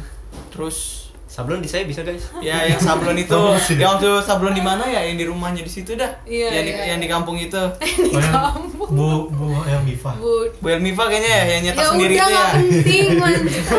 [0.52, 2.26] Terus Sablon di saya bisa guys.
[2.42, 3.38] Ya yang sablon itu,
[3.78, 5.06] yang waktu sablon di mana ya?
[5.06, 6.10] Yang di rumahnya di situ dah.
[6.26, 6.84] Iya, yang di iya.
[6.90, 7.54] yang di kampung itu.
[8.10, 12.14] Oh, yang bu bu yang Mifa Bu, Bu Elmiva kayaknya ya yang nyetak ya sendiri
[12.18, 12.34] udah itu ya.
[12.34, 13.06] nggak penting.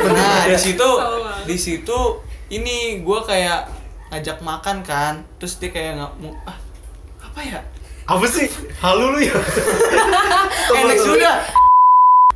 [0.16, 1.32] Nah, di situ Sama.
[1.44, 2.00] di situ
[2.48, 3.68] ini gua kayak
[4.08, 5.20] ngajak makan kan.
[5.36, 6.56] Terus dia kayak nggak mau ah
[7.20, 7.60] apa ya?
[8.08, 8.48] apa sih
[8.80, 9.36] halu lu ya
[10.72, 11.36] Enak sudah.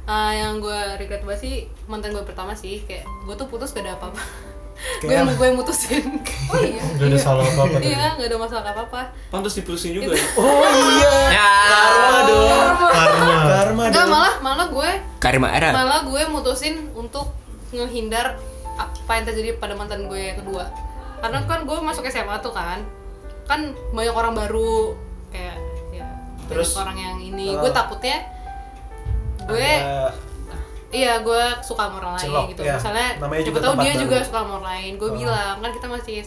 [0.06, 1.56] Ah, yang gue regret banget sih
[1.90, 4.22] mantan gue pertama sih kayak gue tuh putus gak ada apa-apa
[5.02, 6.06] gue yang gue mutusin.
[6.46, 7.90] Oh iya Gak ada salah apa-apa tadi.
[7.90, 9.02] iya gak ada masalah apa-apa.
[9.34, 10.26] Pantas diputusin juga ya.
[10.40, 11.12] oh iya.
[11.34, 11.50] Ya.
[11.66, 12.70] karma dong.
[12.78, 13.34] Karma.
[13.50, 13.84] Karma.
[13.90, 14.10] Dong.
[14.14, 15.70] malah malah gue Karima era.
[15.74, 17.34] malah gue mutusin untuk
[17.74, 18.38] menghindar
[18.78, 20.70] apa yang terjadi pada mantan gue yang kedua.
[21.20, 22.86] Karena kan gue masuk SMA tuh kan.
[23.50, 24.94] Kan banyak orang baru
[25.34, 25.58] kayak
[25.92, 26.06] ya
[26.46, 27.48] Terus, banyak orang yang ini.
[27.58, 28.18] Uh, gue takutnya
[29.46, 29.72] gue
[30.96, 32.62] Iya, gue suka sama orang lain gitu.
[32.62, 32.76] ya.
[32.76, 34.02] Misalnya, siapa juga tahu dia baru.
[34.02, 34.92] juga suka sama orang lain.
[34.96, 35.16] Gue Oh.
[35.16, 36.18] bilang kan kita masih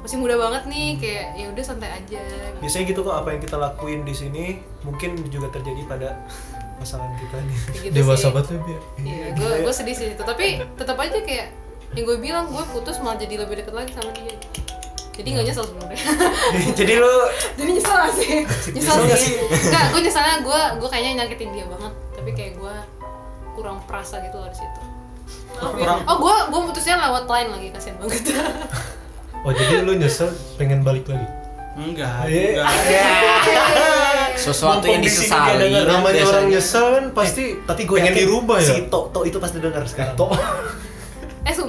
[0.00, 2.22] masih muda banget nih, kayak ya udah santai aja.
[2.56, 4.44] biasanya gitu kok apa yang kita lakuin di sini
[4.80, 6.08] mungkin juga terjadi pada
[6.76, 8.74] pasangan kita nih gitu dewasa banget ya Bi.
[9.02, 10.22] Iya, gue gue sedih sih itu.
[10.22, 11.52] Tapi tetap aja kayak
[11.90, 14.32] yang gue bilang gue putus malah jadi lebih dekat lagi sama dia.
[15.12, 16.00] Jadi nggak nyesel sebenarnya.
[16.80, 17.12] jadi lu
[17.58, 18.30] jadi nyesel gak sih?
[18.72, 19.34] Nyesel Nyesel nggak sih.
[19.68, 21.92] Enggak, gue nyeselnya gue gue kayaknya nyakitin dia banget.
[22.14, 22.74] Tapi kayak gue
[23.60, 24.80] kurang perasa gitu loh di situ.
[25.52, 25.92] Maaf ya.
[26.04, 28.32] Oh, gue gue putusnya lewat line lagi kasian banget.
[29.44, 31.28] oh jadi lu nyesel pengen balik lagi
[31.70, 32.66] Enggak, Eh, enggak.
[34.36, 35.70] Sesuatu yang Mumpung disesali.
[35.86, 39.60] namanya orang nyesel kan pasti tapi gue pengen dirubah ya si Tok Tok itu pasti
[39.60, 40.32] dengar sekarang Tok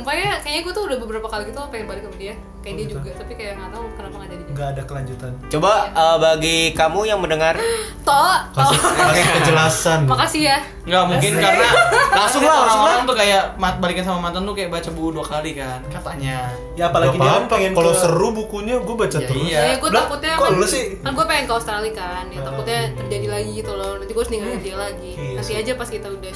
[0.02, 2.34] eh sumpah ya, kayaknya gue tuh udah beberapa kali gitu pengen balik sama dia.
[2.60, 2.94] Kayak Oh, dia gitu.
[2.96, 4.44] juga, tapi kayak nggak tahu kenapa nggak jadi.
[4.52, 7.56] nggak ada kelanjutan Coba eh, bagi kamu yang mendengar
[8.08, 10.58] Toh, kasih, kasih kejelasan makasih ya.
[10.84, 11.70] Enggak mungkin karena
[12.22, 15.26] Langsung lah, langsung orang tuh kayak mat balikan sama mantan tuh kayak baca buku dua
[15.26, 16.38] kali kan katanya.
[16.72, 19.42] ya Gak apalagi dia kan apa-apa pengen kalau ke- seru bukunya gue baca Ya, terus
[19.44, 19.60] iya.
[19.64, 20.86] Ya, gue Lah, takutnya kok kan, lu sih?
[20.98, 23.94] kan gue pengen ke Australia kan, ya Ah, takutnya terjadi lagi gitu loh.
[23.98, 25.12] Nanti gue harus ninggalin dia lagi.
[25.14, 26.34] Iya Nanti aja pas kita udah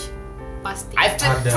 [0.65, 0.93] pasti.
[0.95, 1.51] I've ada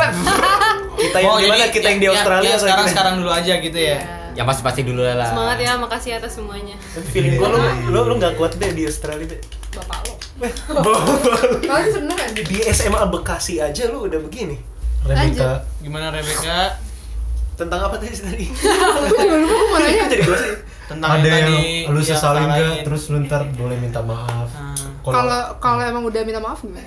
[1.01, 3.31] kita yang Oh, gimana jadi kita yang di yang- Australia yang atau sekarang sekarang dulu
[3.33, 3.97] aja gitu ya.
[3.97, 4.01] Ya.
[4.35, 5.29] yang pasti-pasti dulu lah.
[5.29, 6.77] Semangat ya, makasih atas semuanya.
[7.09, 9.41] Feeling gue lu lu lu nggak kuat deh di Australia deh
[9.73, 10.15] Bapak lo.
[11.61, 14.55] Kalian sebenarnya di SMA Bekasi aja lu udah begini
[15.03, 16.79] Rebecca Gimana Rebecca?
[17.55, 20.55] tentang apa tadi tadi Gue juga lupa gue mau nanya jadi gue sih
[20.87, 24.79] Tentang ada yang yang tadi lu sesalin nggak terus lu ntar boleh minta maaf Ah.
[25.03, 26.87] Kalau kalau emang udah minta maaf gimana?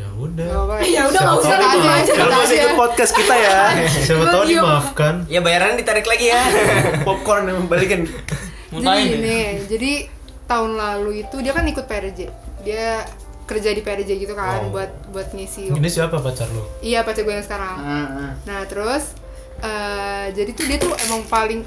[0.00, 0.48] Ya udah.
[0.80, 2.62] Ya udah nggak usah Cerita lah, aja, Kalau masih aja.
[2.62, 3.58] ikut podcast kita ya
[4.06, 6.40] siapa tahu dimaafkan Ya bayarannya ditarik lagi ya.
[7.06, 8.08] popcorn yang balikin
[8.70, 9.92] Jadi gini, jadi
[10.46, 12.20] tahun lalu itu dia kan ikut PRJ.
[12.60, 13.02] Dia
[13.44, 14.70] kerja di PRJ gitu kan Oh.
[14.70, 15.68] buat buat ngisi.
[15.68, 17.76] ini siapa pacar lu Iya pacar gue yang sekarang.
[17.76, 18.30] Ah, ah.
[18.44, 19.10] Nah terus
[19.58, 21.60] eh, jadi tuh dia tuh emang paling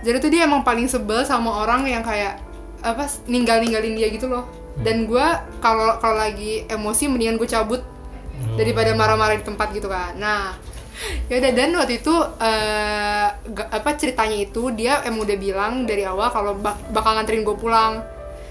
[0.00, 2.40] jadi tuh dia emang paling sebel sama orang yang kayak
[2.80, 4.48] apa ninggal ninggalin dia gitu loh.
[4.76, 5.26] Dan gue
[5.58, 7.82] kalau kalau lagi emosi mendingan gue cabut
[8.52, 10.14] daripada marah-marah di tempat gitu kan.
[10.14, 10.56] Nah
[11.26, 12.14] ya udah dan waktu itu
[13.46, 17.54] ga- apa ceritanya itu dia emang udah bilang dari awal kalau bak- bakal nganterin gue
[17.54, 18.00] pulang.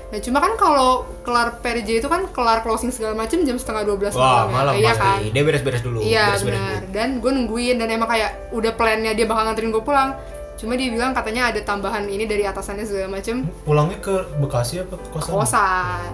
[0.10, 4.10] Nah cuma kan kalau kelar PRJ itu kan kelar closing segala macem jam setengah 12
[4.12, 4.46] Wah, malam.
[4.50, 5.06] malam Iya pasti.
[5.06, 5.20] kan?
[5.30, 5.98] Dia beres-beres dulu.
[6.00, 6.74] Iya beres-beres benar.
[6.80, 6.90] dulu.
[6.92, 10.10] Dan gue nungguin dan emang kayak udah plannya dia bakal nganterin gue pulang.
[10.60, 14.94] Cuma dia bilang katanya ada tambahan ini dari atasannya segala macem pulangnya ke Bekasi apa
[14.94, 16.12] ke kosan kosan.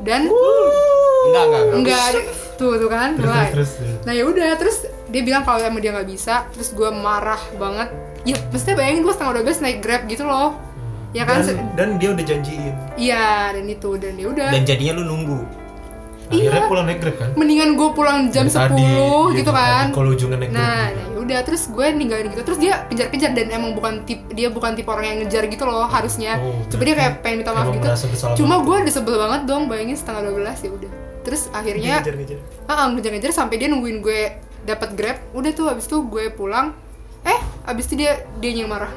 [0.00, 1.76] Dan Enggak, enggak, enggak.
[1.76, 2.06] enggak
[2.54, 3.48] tuh tuh kan Terus, mulai.
[3.50, 3.96] terus, terus.
[4.02, 7.88] Nah ya udah terus dia bilang kalau emang dia nggak bisa, terus gue marah banget.
[8.22, 10.56] Ya mesti bayangin gue setengah 12 naik grab gitu loh.
[11.10, 11.40] Ya kan?
[11.40, 14.48] dan, dan dia udah janjiin Iya dan itu dan ya udah.
[14.50, 15.40] Dan jadinya lu nunggu.
[16.24, 16.66] akhirnya Iya.
[16.66, 19.84] pulang naik grab kan Mendingan gue pulang jam Dari 10 tadi, iya, gitu kan.
[19.92, 20.98] kalau ujungnya naik grab Nah, juga.
[20.98, 22.42] nah udah terus gue ninggalin gitu.
[22.44, 25.88] Terus dia kejar-kejar dan emang bukan tip dia bukan tipe orang yang ngejar gitu loh
[25.88, 26.36] harusnya.
[26.38, 27.88] Oh, Coba dia kayak pengen minta maaf gitu.
[28.38, 30.90] Cuma gue udah sebel banget dong bayangin setengah 12 ya udah.
[31.24, 34.20] Terus akhirnya dia ngejar-ngejar ah ngejar-ngejar sampai dia nungguin gue
[34.62, 35.18] dapat grab.
[35.32, 36.76] Udah tuh habis itu gue pulang.
[37.24, 38.92] Eh, abis itu dia dia yang marah.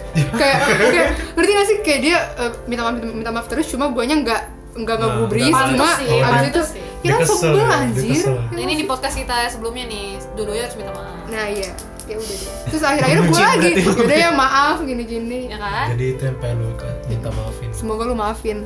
[0.40, 0.58] kayak
[0.92, 4.42] kayak ngerti gak sih kayak dia eh, minta maaf minta maaf terus cuma guanya nggak
[4.70, 6.89] nggak Nah, nggak cuma pantas sih, abis itu sih.
[7.00, 8.24] Kita Dia kesel, sebel anjir.
[8.28, 11.24] Nah, ini di podcast kita sebelumnya nih, dua-duanya harus minta maaf.
[11.26, 11.70] Nah iya,
[12.04, 12.52] ya udah deh.
[12.68, 13.70] Terus akhir-akhir gue lagi,
[14.04, 15.38] udah ya maaf gini-gini.
[15.48, 15.86] Ya kan?
[15.92, 18.58] jadi itu yang pengen lu kan minta maafin Semoga lu maafin.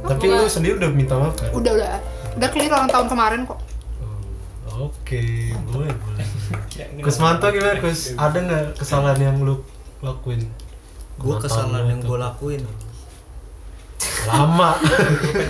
[0.00, 1.88] tapi lu sendiri udah minta maaf kan Udah udah,
[2.34, 3.60] udah clear ulang tahun kemarin kok.
[4.70, 5.22] Oh, oke
[5.68, 6.26] boleh boleh
[6.98, 9.60] Kusmanto gimana Kus ada nggak kesalahan yang lu
[10.00, 10.48] lakuin
[11.20, 12.64] Gua kesalahan yang gue lakuin.
[14.28, 14.76] Lama.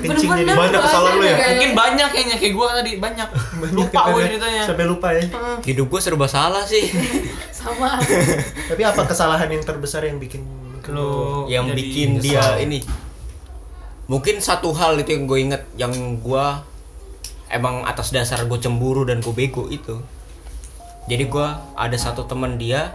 [0.05, 1.37] kencing jadi Banyak kesalahan lu ya?
[1.57, 3.29] Mungkin banyak kayaknya kayak gua tadi banyak.
[3.75, 4.63] Lupa gua ceritanya.
[4.67, 5.25] Sampai lupa ya.
[5.67, 6.89] hidup gue serba salah sih
[7.59, 8.01] sama
[8.69, 10.43] Tapi apa kesalahan yang terbesar yang bikin
[10.91, 12.83] Lu yang bikin dia ini
[14.11, 16.45] mungkin satu hal itu yang gue inget yang gue
[17.47, 20.03] emang atas dasar gue cemburu dan gue bego itu
[21.07, 21.47] jadi gue
[21.79, 22.91] ada satu teman dia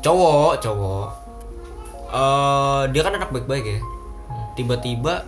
[0.00, 1.08] cowok cowok
[2.16, 3.80] eh dia kan anak baik-baik ya
[4.54, 5.24] tiba-tiba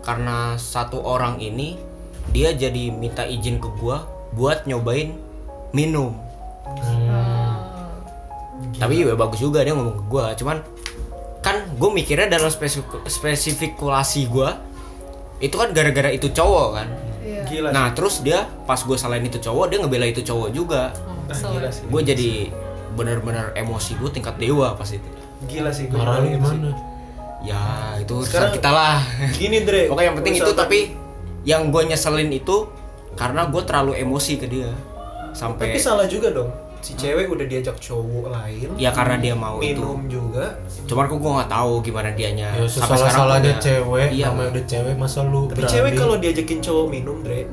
[0.00, 1.76] karena satu orang ini
[2.30, 3.96] dia jadi minta izin ke gue
[4.32, 5.16] buat nyobain
[5.70, 6.16] minum
[8.74, 10.56] tapi ya bagus juga dia ngomong ke gue cuman
[11.40, 14.50] kan gue mikirnya dalam spesifik spesifikasi gue
[15.40, 16.88] itu kan gara-gara itu cowok kan
[17.24, 17.40] Iya.
[17.48, 17.68] Gila.
[17.72, 21.56] nah terus dia pas gue salahin itu cowok dia ngebela itu cowok juga Nah, kesel
[21.56, 21.84] gila sih.
[21.88, 22.30] gue jadi
[22.92, 25.08] bener-bener emosi gue tingkat dewa pas itu
[25.48, 26.60] Gila sih gue sih.
[27.44, 27.62] Ya
[27.96, 28.96] itu urusan Sekarang- kita lah
[29.30, 29.86] Gini Dre.
[29.90, 30.78] pokoknya yang penting itu tapi
[31.44, 32.56] yang gue nyeselin itu
[33.14, 34.72] karena gue terlalu emosi ke dia
[35.30, 36.50] sampai Tapi salah juga dong.
[36.78, 38.68] Si cewek udah diajak cowok lain.
[38.76, 40.52] ya karena dia mau itu minum juga.
[40.84, 44.64] cuman kok gue nggak tahu gimana dianya Ya salah salahnya punya- cewek, iya namanya udah
[44.66, 45.72] cewek masa lu Tapi berani?
[45.72, 47.48] cewek kalau diajakin cowok minum, Dre.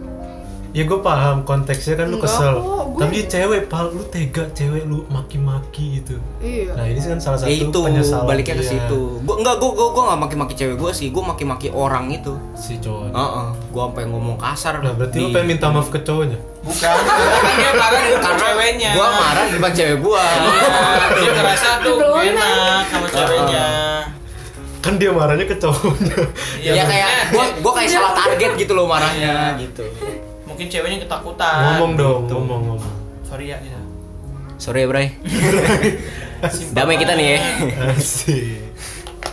[0.72, 2.56] Ya gue paham konteksnya kan lu Enggak kesel.
[2.56, 6.16] kok, gue- Tapi dia cewek, pal lu tega cewek lu maki-maki gitu.
[6.38, 6.72] Iya.
[6.74, 9.68] Nah ini kan salah satu ya itu penyesalan baliknya ke dia, situ gue enggak gue
[9.70, 13.12] gue gue nggak maki-maki cewek gue sih gue maki-maki orang itu si cowok.
[13.12, 16.40] Heeh, gue sampai ngomong kasar Nah berarti lu di- pengen minta maaf ke cowoknya?
[16.62, 18.90] Bukan, karena dia marah di depan karena ceweknya.
[18.92, 20.72] gue marah di depan cewek gue Iya,
[21.12, 23.66] dia ngerasa tuh enak sama ceweknya.
[24.80, 26.16] Kan dia marahnya ke cowoknya.
[26.64, 29.84] ya kayak maksudnya gue gue kayak salah target gitu loh marahnya gitu
[30.62, 31.58] mungkin ceweknya ketakutan.
[31.74, 32.34] ngomong dong, gitu.
[32.38, 32.94] ngomong ngomong.
[33.26, 33.82] Sorry ya gitu.
[34.62, 35.08] sorry ya Bray
[36.78, 37.40] damai kita nih ya
[37.98, 38.62] Asik.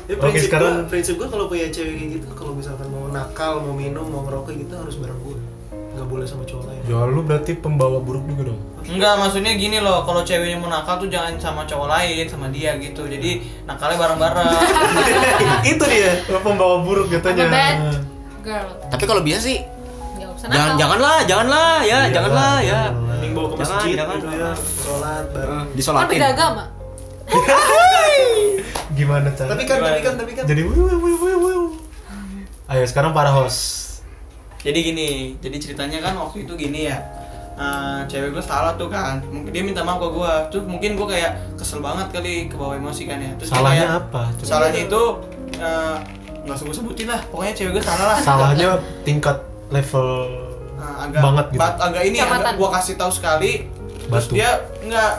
[0.08, 3.12] Ya, Oke, prinsip sekarang- gua, prinsip gue kalau punya cewek kayak gitu, kalau misalkan mau
[3.12, 5.36] nakal, mau minum, mau ngerokok gitu harus bareng gue.
[5.68, 6.80] Nggak boleh sama cowok lain.
[6.88, 8.60] Ya lu berarti pembawa buruk juga dong.
[8.88, 12.80] Enggak, maksudnya gini loh, kalau ceweknya mau nakal tuh jangan sama cowok lain, sama dia
[12.80, 13.04] gitu.
[13.04, 14.48] Jadi nakalnya bareng-bareng.
[15.76, 16.24] itu dia.
[16.40, 17.52] Pembawa buruk katanya.
[17.52, 17.76] bad
[18.48, 19.60] girl tapi kalau bisa sih
[20.38, 23.07] usah jangan nakal janganlah janganlah ya Iya, janganlah ya janganlah.
[23.11, 24.16] Mending bawa ke Jangan, masjid jangan.
[24.16, 25.59] gitu ya, sholat bareng.
[25.61, 26.64] kan disolatin beda agama
[28.90, 29.48] Gimana cara?
[29.48, 30.44] Tapi kan, tapi kan, tapi kan.
[30.44, 31.62] Jadi wiu wiu wiu wiu.
[32.66, 33.87] Ayo sekarang para host.
[34.59, 36.98] jadi gini, jadi ceritanya kan waktu itu gini ya.
[37.55, 41.09] Eh, cewek gue salah tuh kan, mungkin dia minta maaf ke gue, tuh mungkin gue
[41.09, 43.31] kayak kesel banget kali ke bawah emosi kan ya.
[43.37, 44.22] Terus Salahnya kayak- apa?
[44.33, 44.46] Coba.
[44.48, 45.03] Salahnya itu
[45.59, 45.96] eh,
[46.40, 48.18] nggak sebut sebutin lah, pokoknya cewek gue salah lah.
[48.18, 48.68] Salahnya
[49.03, 49.37] tingkat
[49.70, 50.09] level
[50.74, 51.59] Nah, agak banget gitu.
[51.59, 52.38] bat- agak ini Kecamatan.
[52.40, 53.52] agak gua kasih tahu sekali.
[54.00, 54.50] Terus dia
[54.81, 55.11] enggak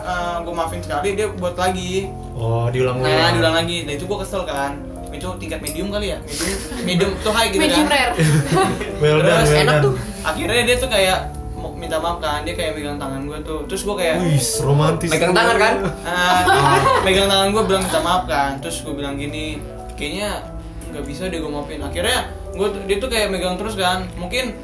[0.41, 2.07] gua maafin sekali dia buat lagi.
[2.31, 3.83] Oh, diulang nah diulang lagi.
[3.83, 4.79] Nah itu gua kesel kan.
[5.09, 6.17] Itu tingkat medium kali ya?
[6.23, 7.91] Medium medium tuh high gitu medium kan.
[7.91, 8.13] rare.
[9.01, 9.83] Well done, terus well enak done.
[9.83, 9.93] tuh.
[10.21, 11.19] Akhirnya dia tuh kayak
[11.53, 12.39] mau minta maaf kan.
[12.41, 13.59] Dia kayak megang tangan gua tuh.
[13.67, 15.09] Terus gua kayak Wih, romantis.
[15.11, 15.73] Megang tangan kan?
[16.07, 16.39] ah,
[17.05, 18.51] megang tangan gua bilang minta maaf kan.
[18.57, 19.59] Terus gua bilang gini
[19.93, 20.39] kayaknya
[20.87, 21.83] nggak bisa deh gua maafin.
[21.83, 24.57] Akhirnya gua tuh- dia tuh kayak megang terus kan mungkin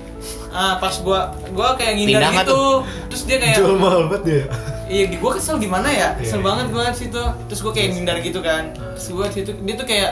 [0.49, 1.19] ah, pas gua
[1.51, 4.43] gua kayak ngindar gitu terus dia kayak Jual mahal banget dia.
[4.85, 6.13] Iya, di gua kesel gimana ya?
[6.13, 7.23] Kesel Iya, banget gua di situ.
[7.49, 8.69] Terus gua kayak ngindar gitu kan.
[8.93, 10.11] Terus gua di situ dia tuh kayak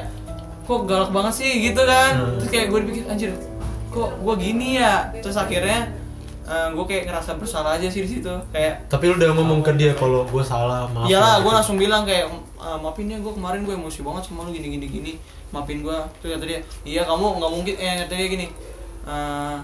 [0.63, 2.11] kok galak banget sih gitu kan.
[2.15, 2.35] Hmm.
[2.41, 3.31] Terus kayak gua dipikir anjir,
[3.87, 5.13] kok gua gini ya?
[5.15, 5.93] Terus akhirnya
[6.43, 8.33] eh, gua kayak ngerasa bersalah aja sih di situ.
[8.49, 11.05] Kayak Tapi lu udah ngomong ke dia kalau gue salah, maaf.
[11.05, 11.55] Iyalah, ya, gue gitu.
[11.55, 12.25] langsung bilang kayak
[12.63, 15.13] "Eh, maafin ya gue kemarin gue emosi banget sama lu gini gini gini.
[15.51, 18.47] Maafin gue terus kata dia iya kamu nggak mungkin eh kata dia gini
[19.03, 19.55] "Eh,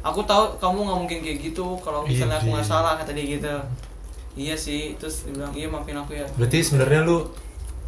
[0.00, 2.70] aku tahu kamu nggak mungkin kayak gitu kalau misalnya aku nggak Iya.
[2.70, 3.54] salah kata dia gitu.
[4.34, 6.26] Iya sih terus dia bilang iya maafin aku ya.
[6.34, 7.26] Berarti sebenarnya lu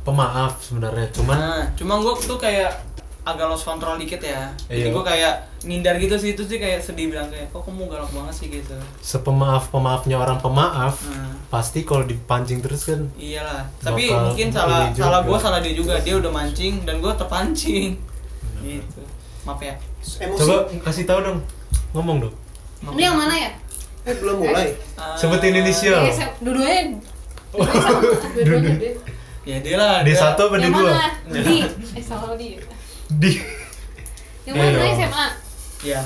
[0.03, 2.71] pemaaf sebenarnya, cuman nah cuma gue tuh kayak
[3.27, 4.55] agak lost control dikit ya.
[4.65, 4.95] Jadi Iya.
[4.95, 8.35] gue kayak ngindar gitu sih itu sih kayak sedih bilang kayak kok kamu galak banget
[8.37, 8.47] sih?
[8.49, 8.79] gitu.
[8.97, 13.67] Sepemaaf pemaafnya orang pemaaf, nah pasti kalau dipancing terus kan iyalah.
[13.77, 15.03] Tapi mungkin salah juga.
[15.03, 15.99] salah gue salah dia juga.
[15.99, 17.99] Dia udah mancing dan gue terpancing.
[18.57, 19.03] Gitu.
[19.43, 19.75] Maaf ya.
[20.17, 20.39] Emosi.
[20.41, 21.39] coba kasih tahu dong,
[21.93, 22.35] ngomong dong.
[22.89, 23.51] ini yang mana ya?
[24.03, 24.71] Eh, belum mulai.
[24.95, 25.99] Ah, Sebutin inisial.
[26.01, 26.95] Ini sem- dua-duanya.
[28.37, 28.95] Dua-duanya
[29.43, 30.03] ya dia lah.
[30.03, 30.95] Di dia- satu apa di yang dua?
[31.27, 31.57] di.
[31.95, 32.59] Eh salah di
[33.09, 33.33] Di.
[34.45, 34.95] yang mana Ayo.
[34.97, 35.27] SMA
[35.85, 36.03] ya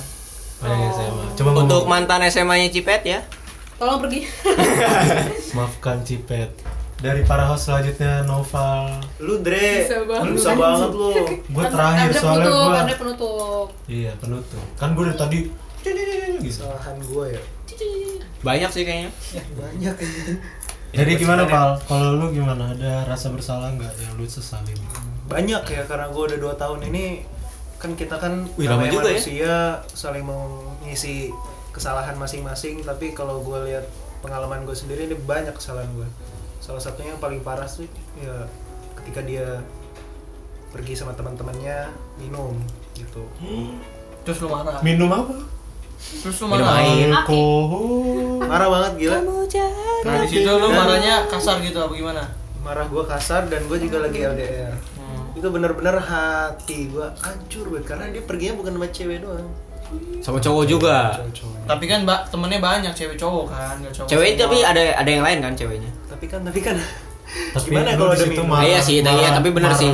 [0.60, 1.24] Oh, iya, SMA.
[1.34, 1.64] Coba ngomong.
[1.64, 3.20] untuk mantan SMA-nya Cipet ya
[3.74, 4.28] tolong pergi
[5.56, 6.52] maafkan Cipet.
[6.96, 9.00] Dari para host selanjutnya Noval.
[9.18, 10.36] Lu Dre, Bisa banget.
[10.36, 11.08] bisa banget lu.
[11.56, 12.76] Gue terakhir Anda soalnya penutup, gue.
[12.76, 14.64] Anda penutup Iya penutup.
[14.76, 15.38] Kan gue dari tadi.
[16.40, 16.60] Gitu.
[16.60, 17.40] Kesalahan gua ya.
[18.40, 19.08] banyak sih kayaknya
[19.50, 20.32] Banyak ini.
[20.90, 21.80] Jadi gimana Pal?
[21.80, 22.68] Kalau lu gimana?
[22.70, 24.76] Ada rasa bersalah nggak yang lu sesalin?
[25.30, 27.04] Banyak ya karena gua udah 2 tahun ini
[27.78, 29.16] kan kita kan Wih, lama juga ya.
[29.16, 29.54] manusia
[29.88, 31.32] saling mengisi
[31.70, 33.88] kesalahan masing-masing tapi kalau gue lihat
[34.20, 36.04] pengalaman gue sendiri ini banyak kesalahan gue
[36.60, 37.88] salah satunya yang paling parah sih
[38.18, 38.44] ya
[38.92, 39.64] ketika dia
[40.68, 42.52] pergi sama teman-temannya minum
[42.92, 43.24] gitu.
[44.22, 44.76] Terus lu marah?
[44.84, 45.40] Minum apa?
[46.20, 46.84] Terus lu Minum marah?
[46.84, 47.08] air.
[47.08, 47.88] alkohol
[48.44, 49.18] marah banget gila.
[50.04, 52.22] Nah di situ lu marahnya kasar gitu apa gimana?
[52.60, 54.99] Marah gue kasar dan gue juga lagi LDR Hmm.
[55.40, 59.48] Itu bener-bener hati gue hancur banget karena dia perginya bukan sama cewek doang.
[60.20, 61.16] Sama cowok juga.
[61.64, 64.42] Tapi kan mbak temennya banyak cewek cowok kan cowok cewek semua.
[64.44, 65.90] tapi ada ada yang lain kan ceweknya?
[66.12, 66.76] Tapi kan tapi kan.
[67.57, 68.68] Tapi gimana kalau ada minum marah.
[68.68, 69.81] iya sih tapi, marah, tapi bener marah.
[69.81, 69.92] sih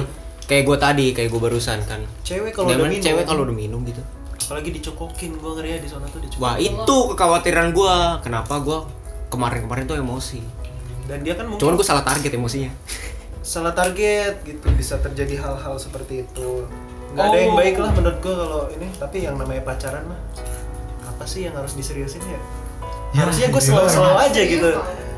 [0.51, 2.01] kayak gue tadi kayak gue barusan kan.
[2.27, 3.07] Cewek kalau Kalau udah minum.
[3.07, 4.03] cewek kalau udah minum gitu.
[4.47, 6.43] Apalagi dicokokin gue ngeri ya di sana tuh dicokokin.
[6.43, 7.95] Wah itu kekhawatiran gue
[8.27, 8.79] kenapa gue
[9.31, 10.43] kemarin-kemarin tuh emosi.
[11.07, 12.75] Dan dia kan mungkin cuman gue salah target emosinya
[13.47, 16.67] salah target gitu bisa terjadi hal-hal seperti itu.
[17.15, 17.57] Nggak ada yang Oh.
[17.57, 20.19] baik lah menurut gue kalau ini tapi yang namanya pacaran mah
[21.07, 22.41] apa sih yang harus diseriusin ya,
[23.15, 23.69] Ya, harusnya gue gila.
[23.71, 24.69] selalu-selalu aja gitu.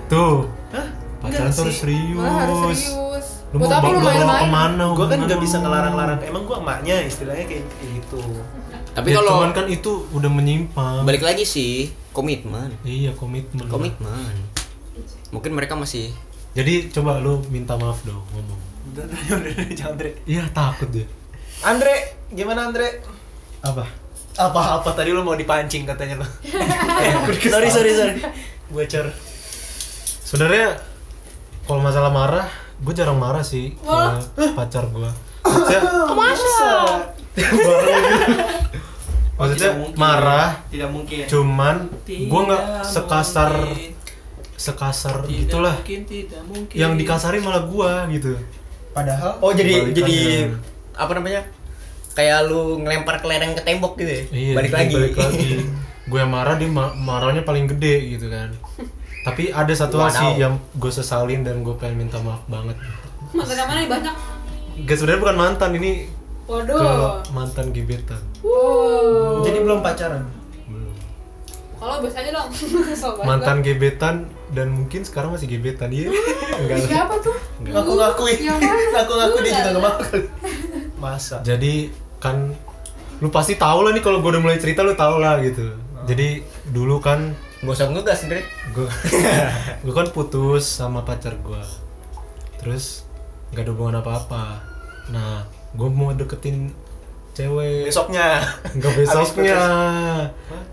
[0.06, 0.36] Tuh
[0.70, 0.86] Hah?
[1.18, 2.14] pacaran tuh harus serius.
[2.14, 3.26] Malah harus serius.
[3.48, 4.42] lu Buat mau lu bawa main-main?
[4.44, 6.18] ke mana gue kan nggak bisa ngelarang-larang.
[6.20, 8.20] Emang gue emaknya istilahnya kayak gitu.
[8.92, 11.02] Tapi Ya, kalau kan itu udah menyimpang.
[11.02, 11.72] Balik lagi sih
[12.12, 12.76] komitmen.
[12.84, 14.36] Iya komitmen komitmen.
[15.28, 16.12] Mungkin mereka masih
[16.56, 18.60] jadi coba lu minta maaf dong ngomong.
[18.92, 20.10] Udah udah udah, udah jangan Andre.
[20.24, 21.06] Iya takut deh
[21.60, 21.94] Andre
[22.30, 23.04] gimana Andre?
[23.60, 23.84] Apa?
[24.38, 24.88] Apa apa?
[24.94, 26.26] Tadi lu mau dipancing katanya lo
[27.52, 28.14] sorry sorry sorry.
[28.70, 29.06] Bocor.
[30.24, 30.78] Sebenarnya
[31.66, 32.46] kalau masalah marah
[32.78, 34.22] gue jarang marah sih sama
[34.54, 35.10] pacar gue
[35.42, 35.80] maksudnya
[39.38, 41.22] Oh, maksudnya marah tidak mungkin.
[41.30, 43.94] cuman gue nggak sekasar mungkin.
[44.58, 45.76] Sekasar Tidak gitulah.
[45.78, 46.74] mungkin, tidak mungkin.
[46.74, 48.32] yang dikasarin malah gue gitu.
[48.90, 50.18] Padahal oh jadi jadi
[50.98, 51.46] apa namanya?
[52.18, 54.22] Kayak lu ngelempar kelereng ke tembok gitu ya?
[54.34, 54.94] Iya balik lagi.
[54.98, 55.50] balik lagi.
[56.08, 58.48] Gue yang marah dia ma- marahnya paling gede gitu kan.
[59.28, 62.74] Tapi ada satu hal sih yang gue sesalin dan gue pengen minta maaf banget.
[63.36, 64.14] Mantan yang mana nih banyak?
[64.88, 66.08] Gak sebenarnya bukan mantan ini
[66.48, 68.24] ke waduh mantan gebetan.
[68.40, 69.44] Wow.
[69.44, 70.24] Jadi belum pacaran?
[70.64, 70.96] Belum.
[71.76, 72.48] Kalau biasanya dong.
[73.28, 74.14] Mantan gebetan
[74.54, 75.90] dan mungkin sekarang masih gebetan.
[75.92, 76.12] Iya.
[76.58, 76.76] Enggak.
[76.84, 76.88] lah.
[76.88, 77.36] Siapa tuh?
[77.60, 77.72] Enggak.
[77.78, 78.34] ngaku ngakui.
[78.92, 79.96] Ngaku ngaku dia juga nggak mau
[80.98, 81.36] masa?
[81.44, 82.52] Jadi kan
[83.18, 85.74] lu pasti tahu lah nih kalau gue udah mulai cerita lu tahu lah gitu.
[86.08, 88.86] Jadi dulu kan gak usah ngegas Andre gue
[89.82, 91.58] gue kan putus sama pacar gue
[92.62, 93.02] terus
[93.50, 94.44] nggak ada hubungan apa apa
[95.10, 95.42] nah
[95.74, 96.70] gue mau deketin
[97.38, 97.86] cewek.
[97.86, 98.42] Besoknya.
[98.74, 99.62] Nggak besoknya.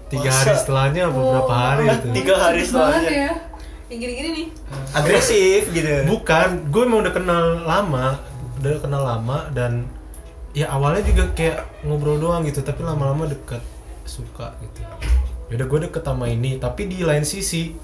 [0.10, 2.08] tiga hari setelahnya beberapa hari itu?
[2.22, 3.10] Tiga hari setelahnya.
[3.12, 3.34] ya.
[3.90, 4.48] Yang gini-gini nih.
[4.98, 6.10] Agresif gitu.
[6.10, 8.18] Bukan gue emang udah kenal lama
[8.56, 9.86] udah kenal lama dan
[10.56, 13.62] ya awalnya juga kayak ngobrol doang gitu tapi lama-lama deket
[14.08, 14.82] suka gitu.
[15.54, 17.78] Yaudah gue deket sama ini tapi di lain sisi.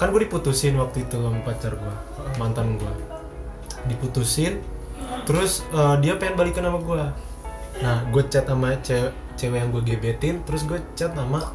[0.00, 1.94] Kan gue diputusin waktu itu sama pacar gue
[2.40, 2.94] mantan gue.
[3.86, 4.58] Diputusin
[5.22, 7.04] terus eh, dia pengen balikan sama gue.
[7.78, 11.54] Nah gue chat sama cewek cewek yang gue gebetin terus gue chat sama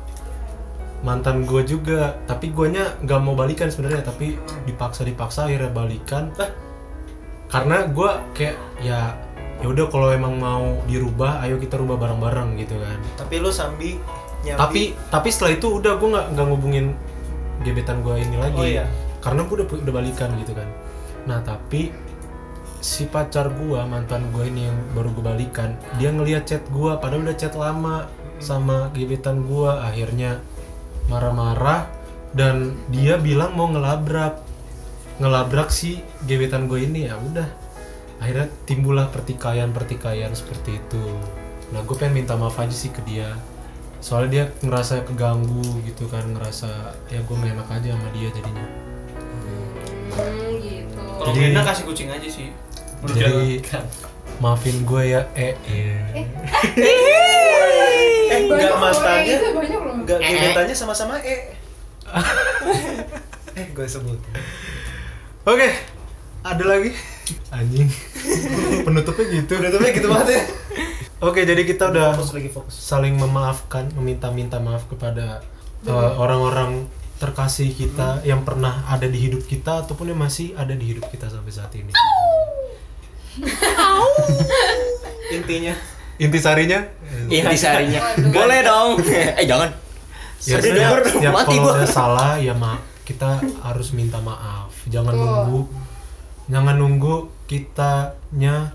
[1.05, 2.17] mantan gue juga.
[2.25, 6.31] Tapi guanya nggak mau balikan sebenarnya tapi dipaksa dipaksa akhirnya balikan.
[7.47, 9.15] Karena gue kayak ya
[9.57, 12.99] ya udah kalau emang mau dirubah ayo kita rubah bareng-bareng gitu kan.
[13.17, 13.97] Tapi lu sambi
[14.45, 14.59] nyambi.
[14.59, 16.85] Tapi tapi setelah itu udah gue nggak nggak ngubungin
[17.65, 18.61] gebetan gue ini lagi.
[18.61, 18.85] Oh, iya.
[19.17, 20.69] karena gue udah udah balikan gitu kan.
[21.25, 21.89] Nah tapi
[22.77, 27.25] si pacar gue mantan gue ini yang baru gue balikan dia ngelihat chat gue padahal
[27.25, 28.05] udah chat lama
[28.37, 30.37] sama gebetan gue akhirnya
[31.07, 31.87] marah-marah
[32.31, 34.43] dan dia bilang mau ngelabrak
[35.17, 37.47] ngelabrak si gebetan gue ini ya udah
[38.17, 41.05] akhirnya timbullah pertikaian pertikaian seperti itu
[41.69, 43.33] nah gue pengen minta maaf aja sih ke dia
[43.97, 46.69] soalnya dia ngerasa keganggu gitu kan ngerasa
[47.07, 48.65] ya gue gak enak aja sama dia jadinya
[50.13, 52.49] hmm gitu kalau Jadi- Brenda kasih kucing aja sih
[52.97, 53.81] Menurut jadi dia.
[54.37, 55.97] maafin gue ya eh, eh.
[56.17, 56.25] eh
[58.37, 59.76] nggak Banyak loh, matanya kayak gitu, banyak loh.
[60.03, 61.55] Nggak gebetannya sama-sama e.
[63.57, 64.19] Eh gue sebut.
[65.47, 65.69] Oke
[66.47, 66.91] ada lagi?
[67.51, 67.89] Anjing.
[68.87, 69.53] Penutupnya gitu.
[69.59, 70.41] Penutupnya gitu banget ya.
[71.17, 72.75] Oke jadi kita udah fokus lagi fokus.
[72.77, 75.41] saling memaafkan meminta-minta maaf kepada
[75.89, 76.85] uh, orang-orang
[77.17, 81.25] terkasih kita yang pernah ada di hidup kita ataupun yang masih ada di hidup kita
[81.25, 81.89] sampai saat ini.
[85.33, 85.73] Intinya.
[86.17, 86.81] Intisarinya?
[87.29, 88.01] Inti sarinya
[88.33, 89.01] boleh dong.
[89.37, 89.69] Eh jangan
[90.39, 93.29] ya setiap, denger, setiap mati kalau udah salah ya ma kita
[93.61, 95.25] harus minta maaf jangan Betul.
[95.25, 95.59] nunggu
[96.47, 97.15] jangan nunggu
[97.45, 98.71] kitanya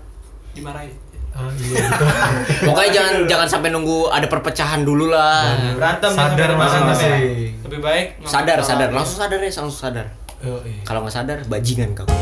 [0.51, 0.93] dimarahin
[1.33, 2.05] Ah, iya gitu.
[2.69, 5.73] Pokoknya jangan jangan sampai nunggu ada perpecahan dulu lah.
[5.73, 7.09] berantem ya, Sadar masing-masing.
[7.09, 7.65] berantem.
[7.65, 10.05] lebih baik Sadar, sadar, langsung sadar ya, langsung sadar.
[10.45, 10.85] Oh, iya.
[10.85, 12.13] Kalau nggak sadar, bajingan kamu.